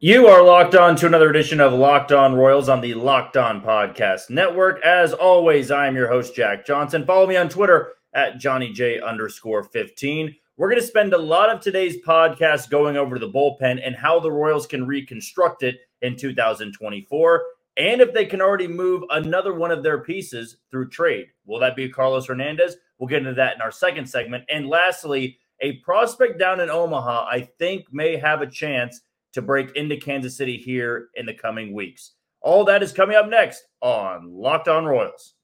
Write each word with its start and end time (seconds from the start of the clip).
You 0.00 0.28
are 0.28 0.44
locked 0.44 0.76
on 0.76 0.94
to 0.94 1.06
another 1.06 1.28
edition 1.28 1.60
of 1.60 1.72
Locked 1.72 2.12
On 2.12 2.32
Royals 2.32 2.68
on 2.68 2.80
the 2.80 2.94
Locked 2.94 3.36
On 3.36 3.60
Podcast 3.60 4.30
Network. 4.30 4.80
As 4.84 5.12
always, 5.12 5.72
I 5.72 5.88
am 5.88 5.96
your 5.96 6.06
host, 6.06 6.36
Jack 6.36 6.64
Johnson. 6.64 7.04
Follow 7.04 7.26
me 7.26 7.36
on 7.36 7.48
Twitter 7.48 7.94
at 8.14 8.38
Johnny 8.38 8.72
J 8.72 9.00
underscore 9.00 9.64
15. 9.64 10.36
We're 10.56 10.70
going 10.70 10.80
to 10.80 10.86
spend 10.86 11.14
a 11.14 11.18
lot 11.18 11.50
of 11.50 11.60
today's 11.60 11.96
podcast 12.06 12.70
going 12.70 12.96
over 12.96 13.18
the 13.18 13.28
bullpen 13.28 13.84
and 13.84 13.96
how 13.96 14.20
the 14.20 14.30
Royals 14.30 14.68
can 14.68 14.86
reconstruct 14.86 15.64
it 15.64 15.78
in 16.00 16.14
2024, 16.14 17.42
and 17.76 18.00
if 18.00 18.14
they 18.14 18.24
can 18.24 18.40
already 18.40 18.68
move 18.68 19.02
another 19.10 19.52
one 19.52 19.72
of 19.72 19.82
their 19.82 19.98
pieces 19.98 20.58
through 20.70 20.90
trade. 20.90 21.26
Will 21.44 21.58
that 21.58 21.74
be 21.74 21.88
Carlos 21.88 22.26
Hernandez? 22.26 22.76
We'll 23.00 23.08
get 23.08 23.22
into 23.22 23.34
that 23.34 23.56
in 23.56 23.62
our 23.62 23.72
second 23.72 24.06
segment. 24.06 24.44
And 24.48 24.68
lastly, 24.68 25.38
a 25.60 25.78
prospect 25.78 26.38
down 26.38 26.60
in 26.60 26.70
Omaha, 26.70 27.26
I 27.28 27.40
think, 27.40 27.92
may 27.92 28.16
have 28.16 28.42
a 28.42 28.46
chance 28.46 29.00
to 29.32 29.42
break 29.42 29.74
into 29.76 29.96
Kansas 29.96 30.36
City 30.36 30.56
here 30.56 31.08
in 31.14 31.26
the 31.26 31.34
coming 31.34 31.74
weeks. 31.74 32.12
All 32.40 32.64
that 32.64 32.82
is 32.82 32.92
coming 32.92 33.16
up 33.16 33.28
next 33.28 33.62
on 33.80 34.30
Locked 34.32 34.68
On 34.68 34.84
Royals. 34.84 35.34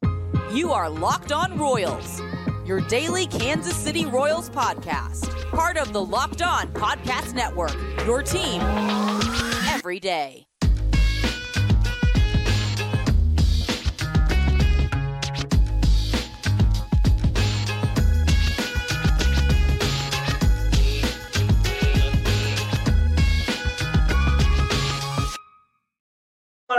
You 0.53 0.73
are 0.73 0.89
Locked 0.89 1.33
On 1.33 1.59
Royals, 1.59 2.21
your 2.65 2.81
daily 2.83 3.27
Kansas 3.27 3.77
City 3.77 4.07
Royals 4.07 4.49
podcast, 4.51 5.29
part 5.51 5.77
of 5.77 5.93
the 5.93 6.05
Locked 6.05 6.43
On 6.43 6.69
Podcast 6.69 7.35
Network, 7.35 7.75
your 8.07 8.23
team 8.23 8.61
every 9.69 10.01
day. 10.01 10.47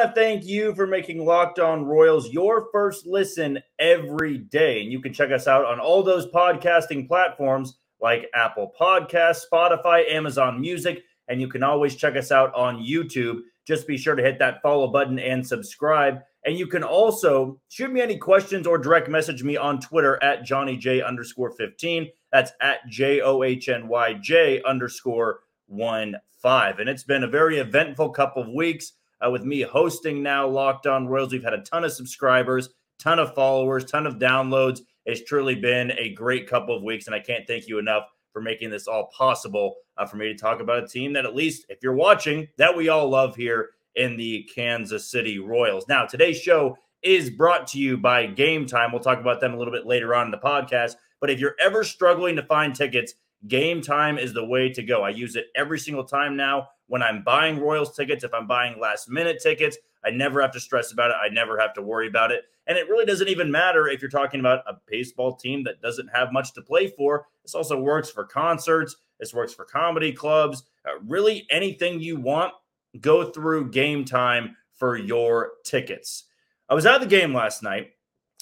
To 0.07 0.13
thank 0.13 0.45
you 0.45 0.75
for 0.75 0.85
making 0.85 1.25
Locked 1.25 1.59
On 1.59 1.85
Royals 1.85 2.29
your 2.29 2.67
first 2.71 3.07
listen 3.07 3.59
every 3.79 4.37
day. 4.37 4.81
And 4.81 4.91
you 4.91 4.99
can 4.99 5.13
check 5.13 5.31
us 5.31 5.47
out 5.47 5.65
on 5.65 5.79
all 5.79 6.03
those 6.03 6.27
podcasting 6.27 7.07
platforms 7.07 7.77
like 8.01 8.29
Apple 8.35 8.71
Podcasts, 8.79 9.41
Spotify, 9.51 10.07
Amazon 10.11 10.61
Music, 10.61 11.01
and 11.27 11.41
you 11.41 11.47
can 11.47 11.63
always 11.63 11.95
check 11.95 12.15
us 12.15 12.31
out 12.31 12.53
on 12.53 12.83
YouTube. 12.83 13.39
Just 13.65 13.87
be 13.87 13.97
sure 13.97 14.15
to 14.15 14.21
hit 14.21 14.37
that 14.39 14.61
follow 14.61 14.87
button 14.87 15.17
and 15.17 15.45
subscribe. 15.45 16.19
And 16.45 16.57
you 16.57 16.67
can 16.67 16.83
also 16.83 17.59
shoot 17.69 17.91
me 17.91 18.01
any 18.01 18.17
questions 18.17 18.67
or 18.67 18.77
direct 18.77 19.09
message 19.09 19.43
me 19.43 19.57
on 19.57 19.79
Twitter 19.79 20.21
at 20.23 20.43
Johnny 20.43 20.77
J 20.77 21.01
underscore 21.01 21.51
15. 21.51 22.09
That's 22.31 22.51
at 22.61 22.87
J 22.89 23.21
O 23.21 23.41
H 23.41 23.69
N 23.69 23.87
Y 23.87 24.13
J 24.21 24.61
underscore 24.63 25.39
1 25.67 26.15
5. 26.43 26.79
And 26.79 26.89
it's 26.89 27.03
been 27.03 27.23
a 27.23 27.27
very 27.27 27.57
eventful 27.57 28.09
couple 28.09 28.43
of 28.43 28.49
weeks 28.49 28.93
uh, 29.23 29.29
with 29.29 29.43
me 29.43 29.61
hosting 29.61 30.23
now 30.23 30.47
Locked 30.47 30.87
On 30.87 31.07
Royals. 31.07 31.31
We've 31.31 31.43
had 31.43 31.53
a 31.53 31.61
ton 31.61 31.83
of 31.83 31.91
subscribers, 31.91 32.69
ton 32.99 33.19
of 33.19 33.35
followers, 33.35 33.85
ton 33.85 34.07
of 34.07 34.15
downloads. 34.15 34.81
It's 35.05 35.23
truly 35.23 35.55
been 35.55 35.91
a 35.91 36.13
great 36.13 36.49
couple 36.49 36.75
of 36.75 36.83
weeks, 36.83 37.05
and 37.05 37.15
I 37.15 37.19
can't 37.19 37.45
thank 37.47 37.67
you 37.67 37.77
enough 37.79 38.03
for 38.33 38.41
making 38.41 38.69
this 38.69 38.87
all 38.87 39.09
possible 39.17 39.75
uh, 39.97 40.05
for 40.05 40.17
me 40.17 40.27
to 40.27 40.35
talk 40.35 40.59
about 40.59 40.83
a 40.83 40.87
team 40.87 41.13
that, 41.13 41.25
at 41.25 41.35
least 41.35 41.65
if 41.69 41.79
you're 41.81 41.95
watching, 41.95 42.47
that 42.57 42.75
we 42.75 42.89
all 42.89 43.07
love 43.09 43.35
here 43.35 43.69
in 43.95 44.17
the 44.17 44.49
Kansas 44.53 45.09
City 45.09 45.39
Royals. 45.39 45.87
Now, 45.87 46.05
today's 46.05 46.39
show 46.39 46.77
is 47.01 47.29
brought 47.29 47.67
to 47.67 47.79
you 47.79 47.97
by 47.97 48.25
Game 48.25 48.65
Time. 48.65 48.91
We'll 48.91 49.01
talk 49.01 49.19
about 49.19 49.39
them 49.39 49.53
a 49.53 49.57
little 49.57 49.73
bit 49.73 49.85
later 49.85 50.13
on 50.13 50.25
in 50.25 50.31
the 50.31 50.37
podcast. 50.37 50.95
But 51.21 51.29
if 51.29 51.39
you're 51.39 51.55
ever 51.61 51.83
struggling 51.83 52.35
to 52.35 52.43
find 52.43 52.75
tickets, 52.75 53.13
Game 53.47 53.81
Time 53.81 54.17
is 54.17 54.33
the 54.33 54.43
way 54.43 54.69
to 54.73 54.83
go. 54.83 55.03
I 55.03 55.09
use 55.09 55.35
it 55.35 55.45
every 55.55 55.79
single 55.79 56.03
time 56.03 56.35
now 56.35 56.67
when 56.87 57.01
I'm 57.01 57.23
buying 57.23 57.59
Royals 57.59 57.95
tickets, 57.95 58.23
if 58.23 58.33
I'm 58.33 58.47
buying 58.47 58.79
last 58.79 59.09
minute 59.09 59.39
tickets, 59.41 59.77
I 60.05 60.11
never 60.11 60.41
have 60.41 60.51
to 60.51 60.59
stress 60.59 60.91
about 60.91 61.09
it. 61.09 61.17
I 61.21 61.29
never 61.29 61.59
have 61.59 61.73
to 61.73 61.81
worry 61.81 62.07
about 62.07 62.31
it. 62.31 62.43
And 62.67 62.77
it 62.77 62.87
really 62.89 63.05
doesn't 63.05 63.27
even 63.27 63.51
matter 63.51 63.87
if 63.87 64.01
you're 64.01 64.09
talking 64.09 64.39
about 64.39 64.63
a 64.67 64.77
baseball 64.87 65.35
team 65.35 65.63
that 65.63 65.81
doesn't 65.81 66.09
have 66.13 66.31
much 66.31 66.53
to 66.53 66.61
play 66.61 66.87
for. 66.87 67.27
This 67.43 67.55
also 67.55 67.79
works 67.79 68.09
for 68.09 68.23
concerts, 68.23 68.95
this 69.19 69.33
works 69.33 69.53
for 69.53 69.65
comedy 69.65 70.11
clubs. 70.11 70.63
Uh, 70.85 70.99
really, 71.07 71.47
anything 71.49 71.99
you 71.99 72.17
want, 72.17 72.53
go 73.01 73.31
through 73.31 73.71
game 73.71 74.05
time 74.05 74.55
for 74.73 74.97
your 74.97 75.53
tickets. 75.63 76.25
I 76.69 76.73
was 76.73 76.85
at 76.85 76.99
the 76.99 77.07
game 77.07 77.33
last 77.33 77.63
night, 77.63 77.91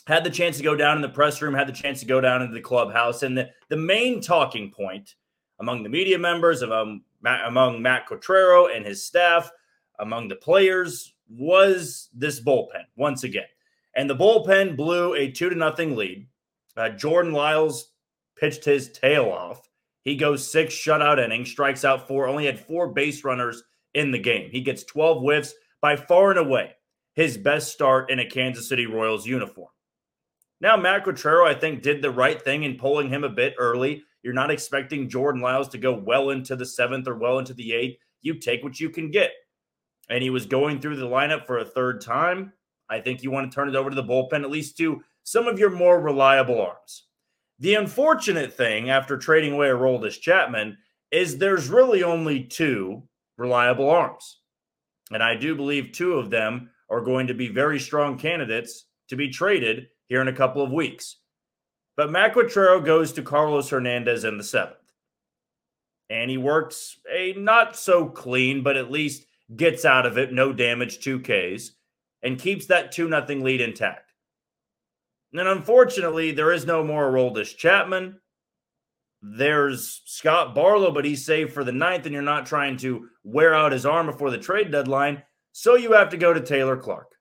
had 0.07 0.23
the 0.23 0.29
chance 0.29 0.57
to 0.57 0.63
go 0.63 0.75
down 0.75 0.97
in 0.97 1.01
the 1.01 1.09
press 1.09 1.41
room, 1.41 1.53
had 1.53 1.67
the 1.67 1.73
chance 1.73 1.99
to 1.99 2.05
go 2.05 2.19
down 2.19 2.41
into 2.41 2.53
the 2.53 2.61
clubhouse. 2.61 3.23
And 3.23 3.37
the, 3.37 3.49
the 3.69 3.77
main 3.77 4.21
talking 4.21 4.71
point 4.71 5.15
among 5.59 5.83
the 5.83 5.89
media 5.89 6.17
members, 6.17 6.61
among 6.61 7.01
among 7.25 7.81
Matt 7.81 8.07
Quatraro 8.07 8.75
and 8.75 8.85
his 8.85 9.05
staff, 9.05 9.49
among 9.99 10.27
the 10.27 10.35
players, 10.35 11.13
was 11.29 12.09
this 12.13 12.39
bullpen 12.39 12.85
once 12.95 13.23
again. 13.23 13.45
And 13.95 14.09
the 14.09 14.15
bullpen 14.15 14.75
blew 14.75 15.13
a 15.13 15.31
two 15.31 15.49
to 15.49 15.55
nothing 15.55 15.95
lead. 15.95 16.27
Uh, 16.75 16.89
Jordan 16.89 17.31
Lyles 17.31 17.91
pitched 18.35 18.65
his 18.65 18.91
tail 18.91 19.25
off. 19.25 19.69
He 20.01 20.15
goes 20.15 20.49
six 20.49 20.73
shutout 20.73 21.23
innings, 21.23 21.49
strikes 21.49 21.85
out 21.85 22.07
four, 22.07 22.27
only 22.27 22.45
had 22.45 22.59
four 22.59 22.89
base 22.89 23.23
runners 23.23 23.63
in 23.93 24.11
the 24.11 24.19
game. 24.19 24.49
He 24.51 24.61
gets 24.61 24.83
12 24.83 25.21
whiffs 25.21 25.53
by 25.81 25.95
far 25.95 26.31
and 26.31 26.39
away 26.39 26.73
his 27.13 27.37
best 27.37 27.71
start 27.71 28.09
in 28.09 28.19
a 28.19 28.29
Kansas 28.29 28.67
City 28.67 28.85
Royals 28.85 29.25
uniform. 29.25 29.69
Now, 30.59 30.77
Matt 30.77 31.05
Quatraro, 31.05 31.47
I 31.47 31.53
think, 31.53 31.81
did 31.81 32.01
the 32.01 32.11
right 32.11 32.41
thing 32.41 32.63
in 32.63 32.77
pulling 32.77 33.09
him 33.09 33.23
a 33.23 33.29
bit 33.29 33.53
early 33.57 34.03
you're 34.23 34.33
not 34.33 34.51
expecting 34.51 35.09
Jordan 35.09 35.41
Lyles 35.41 35.67
to 35.69 35.77
go 35.77 35.93
well 35.93 36.29
into 36.29 36.55
the 36.55 36.65
seventh 36.65 37.07
or 37.07 37.15
well 37.15 37.39
into 37.39 37.53
the 37.53 37.73
eighth. 37.73 37.99
You 38.21 38.35
take 38.35 38.63
what 38.63 38.79
you 38.79 38.89
can 38.89 39.11
get. 39.11 39.31
And 40.09 40.23
he 40.23 40.29
was 40.29 40.45
going 40.45 40.79
through 40.79 40.95
the 40.95 41.07
lineup 41.07 41.45
for 41.45 41.59
a 41.59 41.65
third 41.65 42.01
time. 42.01 42.53
I 42.89 42.99
think 42.99 43.21
you 43.21 43.31
want 43.31 43.51
to 43.51 43.55
turn 43.55 43.69
it 43.69 43.75
over 43.75 43.89
to 43.89 43.95
the 43.95 44.03
bullpen, 44.03 44.43
at 44.43 44.49
least 44.49 44.77
to 44.77 45.01
some 45.23 45.47
of 45.47 45.59
your 45.59 45.69
more 45.69 46.01
reliable 46.01 46.61
arms. 46.61 47.07
The 47.59 47.75
unfortunate 47.75 48.53
thing 48.53 48.89
after 48.89 49.17
trading 49.17 49.53
away 49.53 49.69
a 49.69 49.73
Aroldis 49.73 50.19
Chapman 50.19 50.77
is 51.11 51.37
there's 51.37 51.69
really 51.69 52.03
only 52.03 52.43
two 52.43 53.03
reliable 53.37 53.89
arms. 53.89 54.39
And 55.11 55.21
I 55.21 55.35
do 55.35 55.55
believe 55.55 55.91
two 55.91 56.13
of 56.13 56.29
them 56.29 56.69
are 56.89 57.01
going 57.01 57.27
to 57.27 57.33
be 57.33 57.47
very 57.47 57.79
strong 57.79 58.17
candidates 58.17 58.85
to 59.09 59.15
be 59.15 59.29
traded 59.29 59.87
here 60.07 60.21
in 60.21 60.27
a 60.27 60.33
couple 60.33 60.61
of 60.61 60.71
weeks. 60.71 61.17
But 61.95 62.11
Matt 62.11 62.33
Quatraro 62.33 62.83
goes 62.83 63.13
to 63.13 63.21
Carlos 63.21 63.69
Hernandez 63.69 64.23
in 64.23 64.37
the 64.37 64.43
seventh. 64.43 64.77
And 66.09 66.29
he 66.29 66.37
works 66.37 66.97
a 67.11 67.33
not 67.33 67.75
so 67.75 68.07
clean, 68.07 68.63
but 68.63 68.77
at 68.77 68.91
least 68.91 69.25
gets 69.55 69.85
out 69.85 70.05
of 70.05 70.17
it, 70.17 70.33
no 70.33 70.53
damage, 70.53 70.99
two 70.99 71.19
Ks, 71.19 71.71
and 72.21 72.39
keeps 72.39 72.65
that 72.67 72.91
2 72.91 73.07
nothing 73.07 73.43
lead 73.43 73.61
intact. 73.61 74.11
And 75.33 75.47
unfortunately, 75.47 76.31
there 76.31 76.51
is 76.51 76.65
no 76.65 76.83
more 76.83 77.11
Aroldis 77.11 77.55
Chapman. 77.55 78.19
There's 79.21 80.01
Scott 80.05 80.53
Barlow, 80.53 80.91
but 80.91 81.05
he's 81.05 81.25
saved 81.25 81.53
for 81.53 81.63
the 81.63 81.71
ninth, 81.71 82.05
and 82.05 82.13
you're 82.13 82.21
not 82.21 82.45
trying 82.45 82.77
to 82.77 83.07
wear 83.23 83.53
out 83.53 83.71
his 83.71 83.85
arm 83.85 84.07
before 84.07 84.31
the 84.31 84.37
trade 84.37 84.71
deadline. 84.71 85.23
So 85.51 85.75
you 85.75 85.93
have 85.93 86.09
to 86.09 86.17
go 86.17 86.33
to 86.33 86.41
Taylor 86.41 86.77
Clarke. 86.77 87.15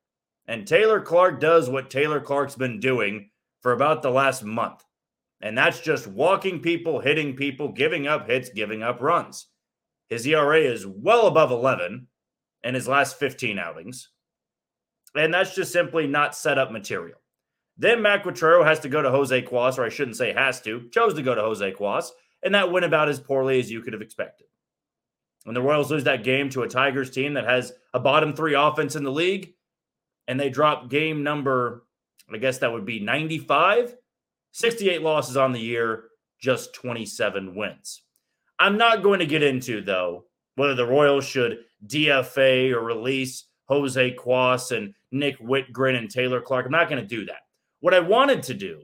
And 0.46 0.66
Taylor 0.66 1.00
Clarke 1.00 1.40
does 1.40 1.70
what 1.70 1.90
Taylor 1.90 2.20
Clarke's 2.20 2.56
been 2.56 2.80
doing 2.80 3.30
for 3.62 3.72
about 3.72 4.02
the 4.02 4.10
last 4.10 4.44
month. 4.44 4.84
And 5.40 5.56
that's 5.56 5.80
just 5.80 6.06
walking 6.06 6.60
people, 6.60 7.00
hitting 7.00 7.34
people, 7.34 7.68
giving 7.68 8.06
up 8.06 8.28
hits, 8.28 8.50
giving 8.50 8.82
up 8.82 9.00
runs. 9.00 9.46
His 10.08 10.26
ERA 10.26 10.60
is 10.60 10.86
well 10.86 11.26
above 11.26 11.50
11 11.50 12.06
in 12.64 12.74
his 12.74 12.86
last 12.86 13.18
15 13.18 13.58
outings. 13.58 14.10
And 15.14 15.32
that's 15.32 15.54
just 15.54 15.72
simply 15.72 16.06
not 16.06 16.36
set 16.36 16.58
up 16.58 16.70
material. 16.70 17.18
Then 17.76 18.02
Matt 18.02 18.22
Quatraro 18.22 18.64
has 18.64 18.80
to 18.80 18.88
go 18.88 19.02
to 19.02 19.10
Jose 19.10 19.42
Cuas, 19.42 19.78
or 19.78 19.84
I 19.84 19.88
shouldn't 19.88 20.16
say 20.16 20.32
has 20.32 20.60
to, 20.62 20.88
chose 20.90 21.14
to 21.14 21.22
go 21.22 21.34
to 21.34 21.40
Jose 21.40 21.72
Cuas, 21.72 22.10
and 22.42 22.54
that 22.54 22.70
went 22.70 22.84
about 22.84 23.08
as 23.08 23.18
poorly 23.18 23.58
as 23.58 23.70
you 23.70 23.80
could 23.80 23.92
have 23.92 24.02
expected. 24.02 24.46
When 25.44 25.54
the 25.54 25.62
Royals 25.62 25.90
lose 25.90 26.04
that 26.04 26.24
game 26.24 26.50
to 26.50 26.62
a 26.62 26.68
Tigers 26.68 27.10
team 27.10 27.34
that 27.34 27.48
has 27.48 27.72
a 27.94 27.98
bottom 27.98 28.34
three 28.34 28.54
offense 28.54 28.94
in 28.94 29.02
the 29.02 29.10
league, 29.10 29.54
and 30.28 30.38
they 30.38 30.50
drop 30.50 30.88
game 30.88 31.22
number 31.22 31.84
I 32.32 32.38
guess 32.38 32.58
that 32.58 32.72
would 32.72 32.84
be 32.84 33.00
95, 33.00 33.94
68 34.52 35.02
losses 35.02 35.36
on 35.36 35.52
the 35.52 35.60
year, 35.60 36.04
just 36.40 36.74
27 36.74 37.54
wins. 37.54 38.02
I'm 38.58 38.76
not 38.76 39.02
going 39.02 39.18
to 39.20 39.26
get 39.26 39.42
into, 39.42 39.80
though, 39.80 40.24
whether 40.56 40.74
the 40.74 40.86
Royals 40.86 41.24
should 41.24 41.58
DFA 41.86 42.72
or 42.72 42.84
release 42.84 43.44
Jose 43.66 44.16
Cuas 44.16 44.76
and 44.76 44.94
Nick 45.10 45.38
Wittgren 45.40 45.96
and 45.96 46.10
Taylor 46.10 46.40
Clarke. 46.40 46.66
I'm 46.66 46.72
not 46.72 46.88
going 46.88 47.02
to 47.02 47.08
do 47.08 47.24
that. 47.26 47.40
What 47.80 47.94
I 47.94 48.00
wanted 48.00 48.42
to 48.44 48.54
do 48.54 48.82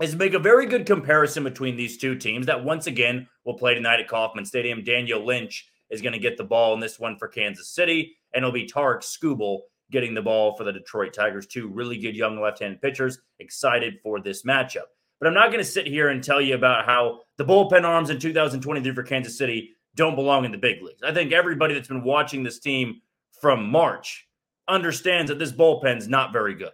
is 0.00 0.16
make 0.16 0.34
a 0.34 0.38
very 0.38 0.66
good 0.66 0.86
comparison 0.86 1.44
between 1.44 1.76
these 1.76 1.98
two 1.98 2.14
teams 2.14 2.46
that 2.46 2.64
once 2.64 2.86
again 2.86 3.26
will 3.44 3.56
play 3.56 3.74
tonight 3.74 4.00
at 4.00 4.08
Kauffman 4.08 4.44
Stadium. 4.44 4.82
Daniel 4.82 5.24
Lynch 5.24 5.68
is 5.90 6.02
going 6.02 6.12
to 6.12 6.18
get 6.18 6.36
the 6.36 6.44
ball 6.44 6.74
in 6.74 6.80
this 6.80 6.98
one 6.98 7.16
for 7.18 7.28
Kansas 7.28 7.68
City, 7.68 8.16
and 8.32 8.42
it'll 8.42 8.52
be 8.52 8.66
Tarik 8.66 9.02
Skubal 9.02 9.60
getting 9.90 10.14
the 10.14 10.22
ball 10.22 10.56
for 10.56 10.64
the 10.64 10.72
Detroit 10.72 11.12
Tigers. 11.12 11.46
Two 11.46 11.68
really 11.68 11.98
good 11.98 12.16
young 12.16 12.40
left 12.40 12.60
handed 12.60 12.80
pitchers. 12.80 13.18
Excited 13.38 13.98
for 14.02 14.20
this 14.20 14.44
matchup. 14.44 14.86
But 15.18 15.28
I'm 15.28 15.34
not 15.34 15.48
going 15.48 15.58
to 15.58 15.70
sit 15.70 15.86
here 15.86 16.08
and 16.08 16.24
tell 16.24 16.40
you 16.40 16.54
about 16.54 16.86
how 16.86 17.20
the 17.36 17.44
bullpen 17.44 17.84
arms 17.84 18.10
in 18.10 18.18
2023 18.18 18.94
for 18.94 19.02
Kansas 19.02 19.36
City 19.36 19.72
don't 19.94 20.14
belong 20.14 20.44
in 20.44 20.52
the 20.52 20.58
big 20.58 20.82
leagues. 20.82 21.02
I 21.02 21.12
think 21.12 21.32
everybody 21.32 21.74
that's 21.74 21.88
been 21.88 22.04
watching 22.04 22.42
this 22.42 22.58
team 22.58 23.02
from 23.40 23.68
March 23.68 24.26
understands 24.68 25.28
that 25.30 25.38
this 25.38 25.52
bullpen's 25.52 26.08
not 26.08 26.32
very 26.32 26.54
good. 26.54 26.72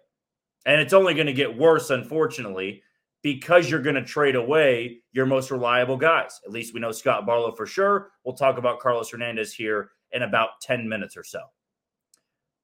And 0.64 0.80
it's 0.80 0.92
only 0.92 1.14
going 1.14 1.26
to 1.26 1.32
get 1.32 1.56
worse, 1.56 1.90
unfortunately, 1.90 2.82
because 3.22 3.70
you're 3.70 3.82
going 3.82 3.96
to 3.96 4.04
trade 4.04 4.36
away 4.36 5.00
your 5.12 5.26
most 5.26 5.50
reliable 5.50 5.96
guys. 5.96 6.40
At 6.44 6.52
least 6.52 6.74
we 6.74 6.80
know 6.80 6.92
Scott 6.92 7.26
Barlow 7.26 7.52
for 7.52 7.66
sure. 7.66 8.10
We'll 8.24 8.36
talk 8.36 8.58
about 8.58 8.80
Carlos 8.80 9.10
Hernandez 9.10 9.52
here 9.52 9.90
in 10.12 10.22
about 10.22 10.60
10 10.62 10.88
minutes 10.88 11.16
or 11.16 11.24
so. 11.24 11.40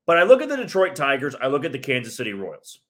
But 0.06 0.18
I 0.18 0.24
look 0.24 0.42
at 0.42 0.48
the 0.48 0.56
Detroit 0.56 0.96
Tigers, 0.96 1.36
I 1.40 1.46
look 1.46 1.64
at 1.64 1.72
the 1.72 1.78
Kansas 1.78 2.16
City 2.16 2.32
Royals. 2.32 2.80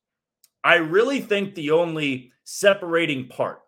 I 0.65 0.77
really 0.77 1.21
think 1.21 1.55
the 1.55 1.73
only 1.73 2.33
separating 2.45 3.29
part, 3.29 3.61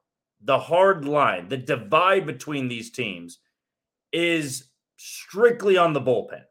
the 0.42 0.58
hard 0.58 1.04
line, 1.04 1.48
the 1.48 1.56
divide 1.56 2.26
between 2.26 2.68
these 2.68 2.90
teams 2.90 3.38
is 4.12 4.70
strictly 4.96 5.76
on 5.76 5.92
the 5.92 6.00
bullpen. 6.00 6.42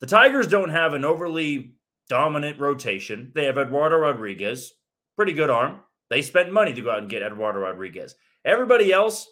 The 0.00 0.06
Tigers 0.06 0.48
don't 0.48 0.70
have 0.70 0.94
an 0.94 1.04
overly 1.04 1.76
dominant 2.08 2.58
rotation. 2.58 3.30
They 3.34 3.44
have 3.44 3.56
Eduardo 3.56 3.96
Rodriguez, 3.96 4.72
pretty 5.16 5.32
good 5.32 5.48
arm. 5.48 5.80
They 6.10 6.22
spent 6.22 6.52
money 6.52 6.74
to 6.74 6.82
go 6.82 6.90
out 6.90 6.98
and 6.98 7.08
get 7.08 7.22
Eduardo 7.22 7.60
Rodriguez. 7.60 8.16
Everybody 8.44 8.92
else, 8.92 9.28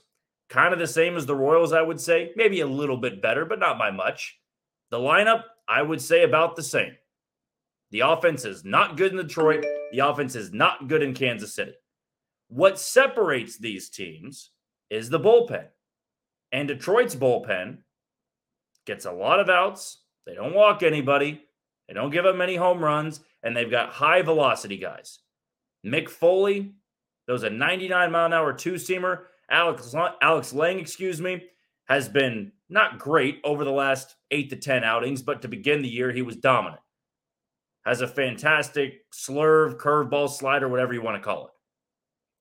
kind 0.48 0.72
of 0.72 0.78
the 0.78 0.86
same 0.86 1.16
as 1.16 1.26
the 1.26 1.34
Royals, 1.34 1.72
I 1.72 1.82
would 1.82 2.00
say. 2.00 2.30
Maybe 2.36 2.60
a 2.60 2.66
little 2.66 2.96
bit 2.96 3.20
better, 3.20 3.44
but 3.44 3.58
not 3.58 3.78
by 3.78 3.90
much. 3.90 4.39
The 4.90 4.98
lineup, 4.98 5.44
I 5.68 5.82
would 5.82 6.00
say 6.00 6.24
about 6.24 6.56
the 6.56 6.62
same. 6.62 6.96
The 7.90 8.00
offense 8.00 8.44
is 8.44 8.64
not 8.64 8.96
good 8.96 9.12
in 9.12 9.18
Detroit. 9.18 9.64
The 9.92 10.00
offense 10.00 10.34
is 10.34 10.52
not 10.52 10.88
good 10.88 11.02
in 11.02 11.14
Kansas 11.14 11.54
City. 11.54 11.74
What 12.48 12.78
separates 12.78 13.58
these 13.58 13.88
teams 13.88 14.50
is 14.90 15.08
the 15.08 15.20
bullpen. 15.20 15.66
And 16.52 16.68
Detroit's 16.68 17.14
bullpen 17.14 17.78
gets 18.86 19.04
a 19.04 19.12
lot 19.12 19.40
of 19.40 19.48
outs. 19.48 19.98
They 20.26 20.34
don't 20.34 20.54
walk 20.54 20.82
anybody. 20.82 21.42
They 21.86 21.94
don't 21.94 22.10
give 22.10 22.26
up 22.26 22.36
many 22.36 22.56
home 22.56 22.82
runs. 22.82 23.20
And 23.42 23.56
they've 23.56 23.70
got 23.70 23.90
high 23.90 24.22
velocity 24.22 24.76
guys. 24.76 25.20
Mick 25.86 26.08
Foley, 26.08 26.72
those 27.26 27.44
a 27.44 27.50
99 27.50 28.10
mile 28.10 28.26
an 28.26 28.32
hour 28.32 28.52
two 28.52 28.74
seamer. 28.74 29.22
Alex, 29.48 29.94
Alex 30.22 30.52
Lange, 30.52 30.78
excuse 30.78 31.20
me, 31.20 31.44
has 31.86 32.08
been 32.08 32.52
not 32.70 32.98
great 32.98 33.40
over 33.44 33.64
the 33.64 33.72
last 33.72 34.16
eight 34.30 34.50
to 34.50 34.56
10 34.56 34.84
outings, 34.84 35.22
but 35.22 35.42
to 35.42 35.48
begin 35.48 35.82
the 35.82 35.88
year, 35.88 36.12
he 36.12 36.22
was 36.22 36.36
dominant. 36.36 36.80
Has 37.84 38.00
a 38.00 38.08
fantastic 38.08 39.04
slurve, 39.12 39.76
curveball, 39.76 40.28
slider, 40.30 40.68
whatever 40.68 40.92
you 40.92 41.02
want 41.02 41.16
to 41.16 41.22
call 41.22 41.46
it. 41.46 41.52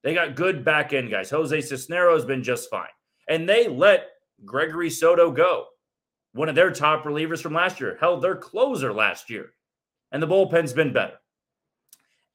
They 0.03 0.13
got 0.13 0.35
good 0.35 0.63
back 0.63 0.93
end 0.93 1.09
guys. 1.09 1.29
Jose 1.29 1.57
Cisnero 1.57 2.13
has 2.13 2.25
been 2.25 2.43
just 2.43 2.69
fine. 2.69 2.87
And 3.27 3.47
they 3.47 3.67
let 3.67 4.07
Gregory 4.45 4.89
Soto 4.89 5.31
go, 5.31 5.65
one 6.33 6.49
of 6.49 6.55
their 6.55 6.71
top 6.71 7.03
relievers 7.03 7.41
from 7.41 7.53
last 7.53 7.79
year, 7.79 7.97
held 7.99 8.21
their 8.21 8.35
closer 8.35 8.93
last 8.93 9.29
year. 9.29 9.51
And 10.11 10.21
the 10.21 10.27
bullpen's 10.27 10.73
been 10.73 10.93
better. 10.93 11.15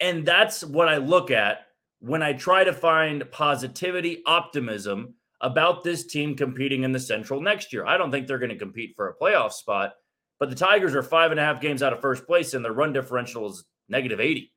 And 0.00 0.26
that's 0.26 0.64
what 0.64 0.88
I 0.88 0.96
look 0.96 1.30
at 1.30 1.66
when 2.00 2.22
I 2.22 2.32
try 2.34 2.64
to 2.64 2.72
find 2.72 3.30
positivity, 3.30 4.22
optimism 4.26 5.14
about 5.44 5.84
this 5.84 6.06
team 6.06 6.34
competing 6.34 6.84
in 6.84 6.92
the 6.92 6.98
Central 6.98 7.38
next 7.38 7.70
year. 7.70 7.84
I 7.84 7.98
don't 7.98 8.10
think 8.10 8.26
they're 8.26 8.38
going 8.38 8.50
to 8.50 8.56
compete 8.56 8.94
for 8.96 9.08
a 9.08 9.14
playoff 9.14 9.52
spot, 9.52 9.92
but 10.40 10.48
the 10.48 10.56
Tigers 10.56 10.94
are 10.94 11.02
five 11.02 11.30
and 11.30 11.38
a 11.38 11.44
half 11.44 11.60
games 11.60 11.82
out 11.82 11.92
of 11.92 12.00
first 12.00 12.26
place, 12.26 12.54
and 12.54 12.64
their 12.64 12.72
run 12.72 12.94
differential 12.94 13.46
is 13.50 13.64
negative 13.90 14.20
80. 14.20 14.50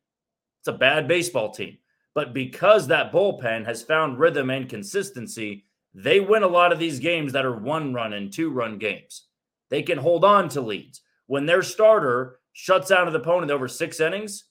It's 0.62 0.70
a 0.70 0.72
bad 0.72 1.06
baseball 1.06 1.52
team. 1.52 1.78
But 2.16 2.34
because 2.34 2.88
that 2.88 3.12
bullpen 3.12 3.66
has 3.66 3.84
found 3.84 4.18
rhythm 4.18 4.50
and 4.50 4.70
consistency, 4.70 5.66
they 5.94 6.22
win 6.22 6.44
a 6.44 6.48
lot 6.48 6.72
of 6.72 6.80
these 6.80 7.00
games 7.00 7.34
that 7.34 7.46
are 7.46 7.60
one 7.60 7.94
run 7.94 8.14
and 8.14 8.32
two 8.32 8.50
run 8.50 8.78
games. 8.78 9.28
They 9.70 9.84
can 9.84 9.98
hold 9.98 10.24
on 10.24 10.48
to 10.50 10.62
leads. 10.62 11.02
When 11.26 11.46
their 11.46 11.64
starter 11.64 12.40
shuts 12.54 12.92
out 12.92 13.10
an 13.10 13.16
opponent 13.16 13.52
over 13.52 13.68
six 13.68 14.00
innings 14.00 14.46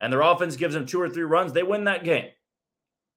and 0.00 0.12
their 0.12 0.20
offense 0.20 0.54
gives 0.54 0.74
them 0.74 0.86
two 0.86 1.02
or 1.02 1.10
three 1.10 1.24
runs, 1.24 1.52
they 1.52 1.64
win 1.64 1.84
that 1.84 2.04
game. 2.04 2.28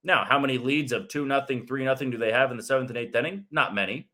Now, 0.04 0.26
how 0.26 0.40
many 0.40 0.58
leads 0.58 0.92
of 0.92 1.08
2 1.08 1.26
nothing, 1.26 1.66
3 1.66 1.86
nothing 1.86 2.10
do 2.12 2.18
they 2.18 2.32
have 2.32 2.52
in 2.52 2.58
the 2.58 2.64
seventh 2.64 2.90
and 2.90 2.98
eighth 2.98 3.16
inning? 3.16 3.46
Not 3.52 3.74
many. 3.74 4.10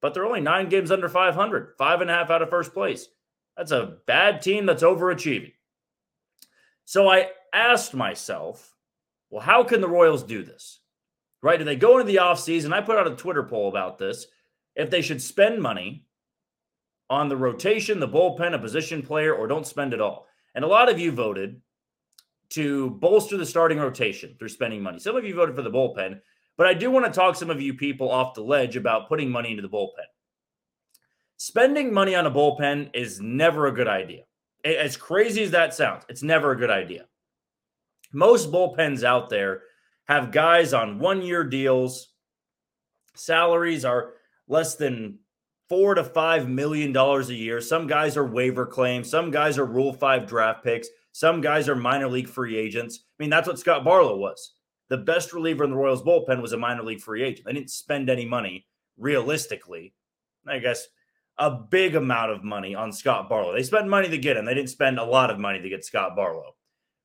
But 0.00 0.14
they're 0.14 0.26
only 0.26 0.40
nine 0.40 0.68
games 0.68 0.90
under 0.90 1.08
500, 1.08 1.74
five 1.78 2.00
and 2.00 2.10
a 2.10 2.14
half 2.14 2.30
out 2.30 2.42
of 2.42 2.50
first 2.50 2.72
place. 2.72 3.08
That's 3.56 3.72
a 3.72 3.98
bad 4.06 4.42
team 4.42 4.66
that's 4.66 4.82
overachieving. 4.82 5.52
So 6.84 7.08
I 7.08 7.30
asked 7.52 7.94
myself, 7.94 8.74
well, 9.30 9.42
how 9.42 9.64
can 9.64 9.80
the 9.80 9.88
Royals 9.88 10.22
do 10.22 10.42
this? 10.42 10.80
Right? 11.42 11.58
Do 11.58 11.64
they 11.64 11.76
go 11.76 11.98
into 11.98 12.10
the 12.10 12.18
offseason? 12.20 12.72
I 12.72 12.80
put 12.80 12.98
out 12.98 13.10
a 13.10 13.16
Twitter 13.16 13.42
poll 13.42 13.68
about 13.68 13.98
this. 13.98 14.26
If 14.74 14.90
they 14.90 15.02
should 15.02 15.20
spend 15.20 15.60
money 15.60 16.06
on 17.10 17.28
the 17.28 17.36
rotation, 17.36 18.00
the 18.00 18.08
bullpen, 18.08 18.54
a 18.54 18.58
position 18.58 19.02
player, 19.02 19.34
or 19.34 19.46
don't 19.46 19.66
spend 19.66 19.92
it 19.92 20.00
all. 20.00 20.26
And 20.54 20.64
a 20.64 20.68
lot 20.68 20.90
of 20.90 20.98
you 20.98 21.12
voted 21.12 21.60
to 22.52 22.90
bolster 22.90 23.36
the 23.36 23.46
starting 23.46 23.78
rotation 23.78 24.36
through 24.38 24.48
spending 24.48 24.82
money. 24.82 24.98
Some 24.98 25.16
of 25.16 25.24
you 25.24 25.34
voted 25.34 25.56
for 25.56 25.62
the 25.62 25.70
bullpen, 25.70 26.20
but 26.56 26.66
I 26.66 26.74
do 26.74 26.90
want 26.90 27.06
to 27.06 27.12
talk 27.12 27.34
some 27.34 27.50
of 27.50 27.60
you 27.60 27.74
people 27.74 28.10
off 28.10 28.34
the 28.34 28.42
ledge 28.42 28.76
about 28.76 29.08
putting 29.08 29.30
money 29.30 29.50
into 29.50 29.62
the 29.62 29.68
bullpen. 29.68 30.06
Spending 31.36 31.92
money 31.92 32.14
on 32.14 32.26
a 32.26 32.30
bullpen 32.30 32.90
is 32.94 33.20
never 33.20 33.66
a 33.66 33.72
good 33.72 33.88
idea. 33.88 34.22
As 34.64 34.96
crazy 34.96 35.42
as 35.42 35.50
that 35.52 35.74
sounds, 35.74 36.04
it's 36.08 36.22
never 36.22 36.52
a 36.52 36.56
good 36.56 36.70
idea. 36.70 37.06
Most 38.12 38.52
bullpens 38.52 39.02
out 39.02 39.30
there 39.30 39.62
have 40.04 40.30
guys 40.30 40.72
on 40.72 40.98
one 40.98 41.22
year 41.22 41.42
deals. 41.42 42.12
Salaries 43.14 43.84
are 43.84 44.12
less 44.46 44.76
than 44.76 45.18
four 45.68 45.94
to 45.94 46.04
five 46.04 46.48
million 46.48 46.92
dollars 46.92 47.30
a 47.30 47.34
year. 47.34 47.60
Some 47.60 47.86
guys 47.86 48.16
are 48.16 48.26
waiver 48.26 48.66
claims, 48.66 49.10
some 49.10 49.30
guys 49.30 49.58
are 49.58 49.64
Rule 49.64 49.92
5 49.92 50.26
draft 50.26 50.62
picks. 50.62 50.88
Some 51.12 51.40
guys 51.40 51.68
are 51.68 51.76
minor 51.76 52.08
league 52.08 52.28
free 52.28 52.56
agents. 52.56 53.04
I 53.18 53.22
mean, 53.22 53.30
that's 53.30 53.46
what 53.46 53.58
Scott 53.58 53.84
Barlow 53.84 54.16
was. 54.16 54.54
The 54.88 54.96
best 54.98 55.32
reliever 55.32 55.64
in 55.64 55.70
the 55.70 55.76
Royals 55.76 56.02
bullpen 56.02 56.42
was 56.42 56.52
a 56.52 56.58
minor 56.58 56.82
league 56.82 57.00
free 57.00 57.22
agent. 57.22 57.46
They 57.46 57.52
didn't 57.52 57.70
spend 57.70 58.10
any 58.10 58.26
money 58.26 58.66
realistically. 58.98 59.94
I 60.46 60.58
guess 60.58 60.86
a 61.38 61.50
big 61.50 61.94
amount 61.94 62.32
of 62.32 62.44
money 62.44 62.74
on 62.74 62.92
Scott 62.92 63.28
Barlow. 63.28 63.54
They 63.54 63.62
spent 63.62 63.88
money 63.88 64.08
to 64.08 64.18
get 64.18 64.36
him. 64.36 64.44
They 64.44 64.54
didn't 64.54 64.70
spend 64.70 64.98
a 64.98 65.04
lot 65.04 65.30
of 65.30 65.38
money 65.38 65.60
to 65.60 65.68
get 65.68 65.84
Scott 65.84 66.16
Barlow. 66.16 66.56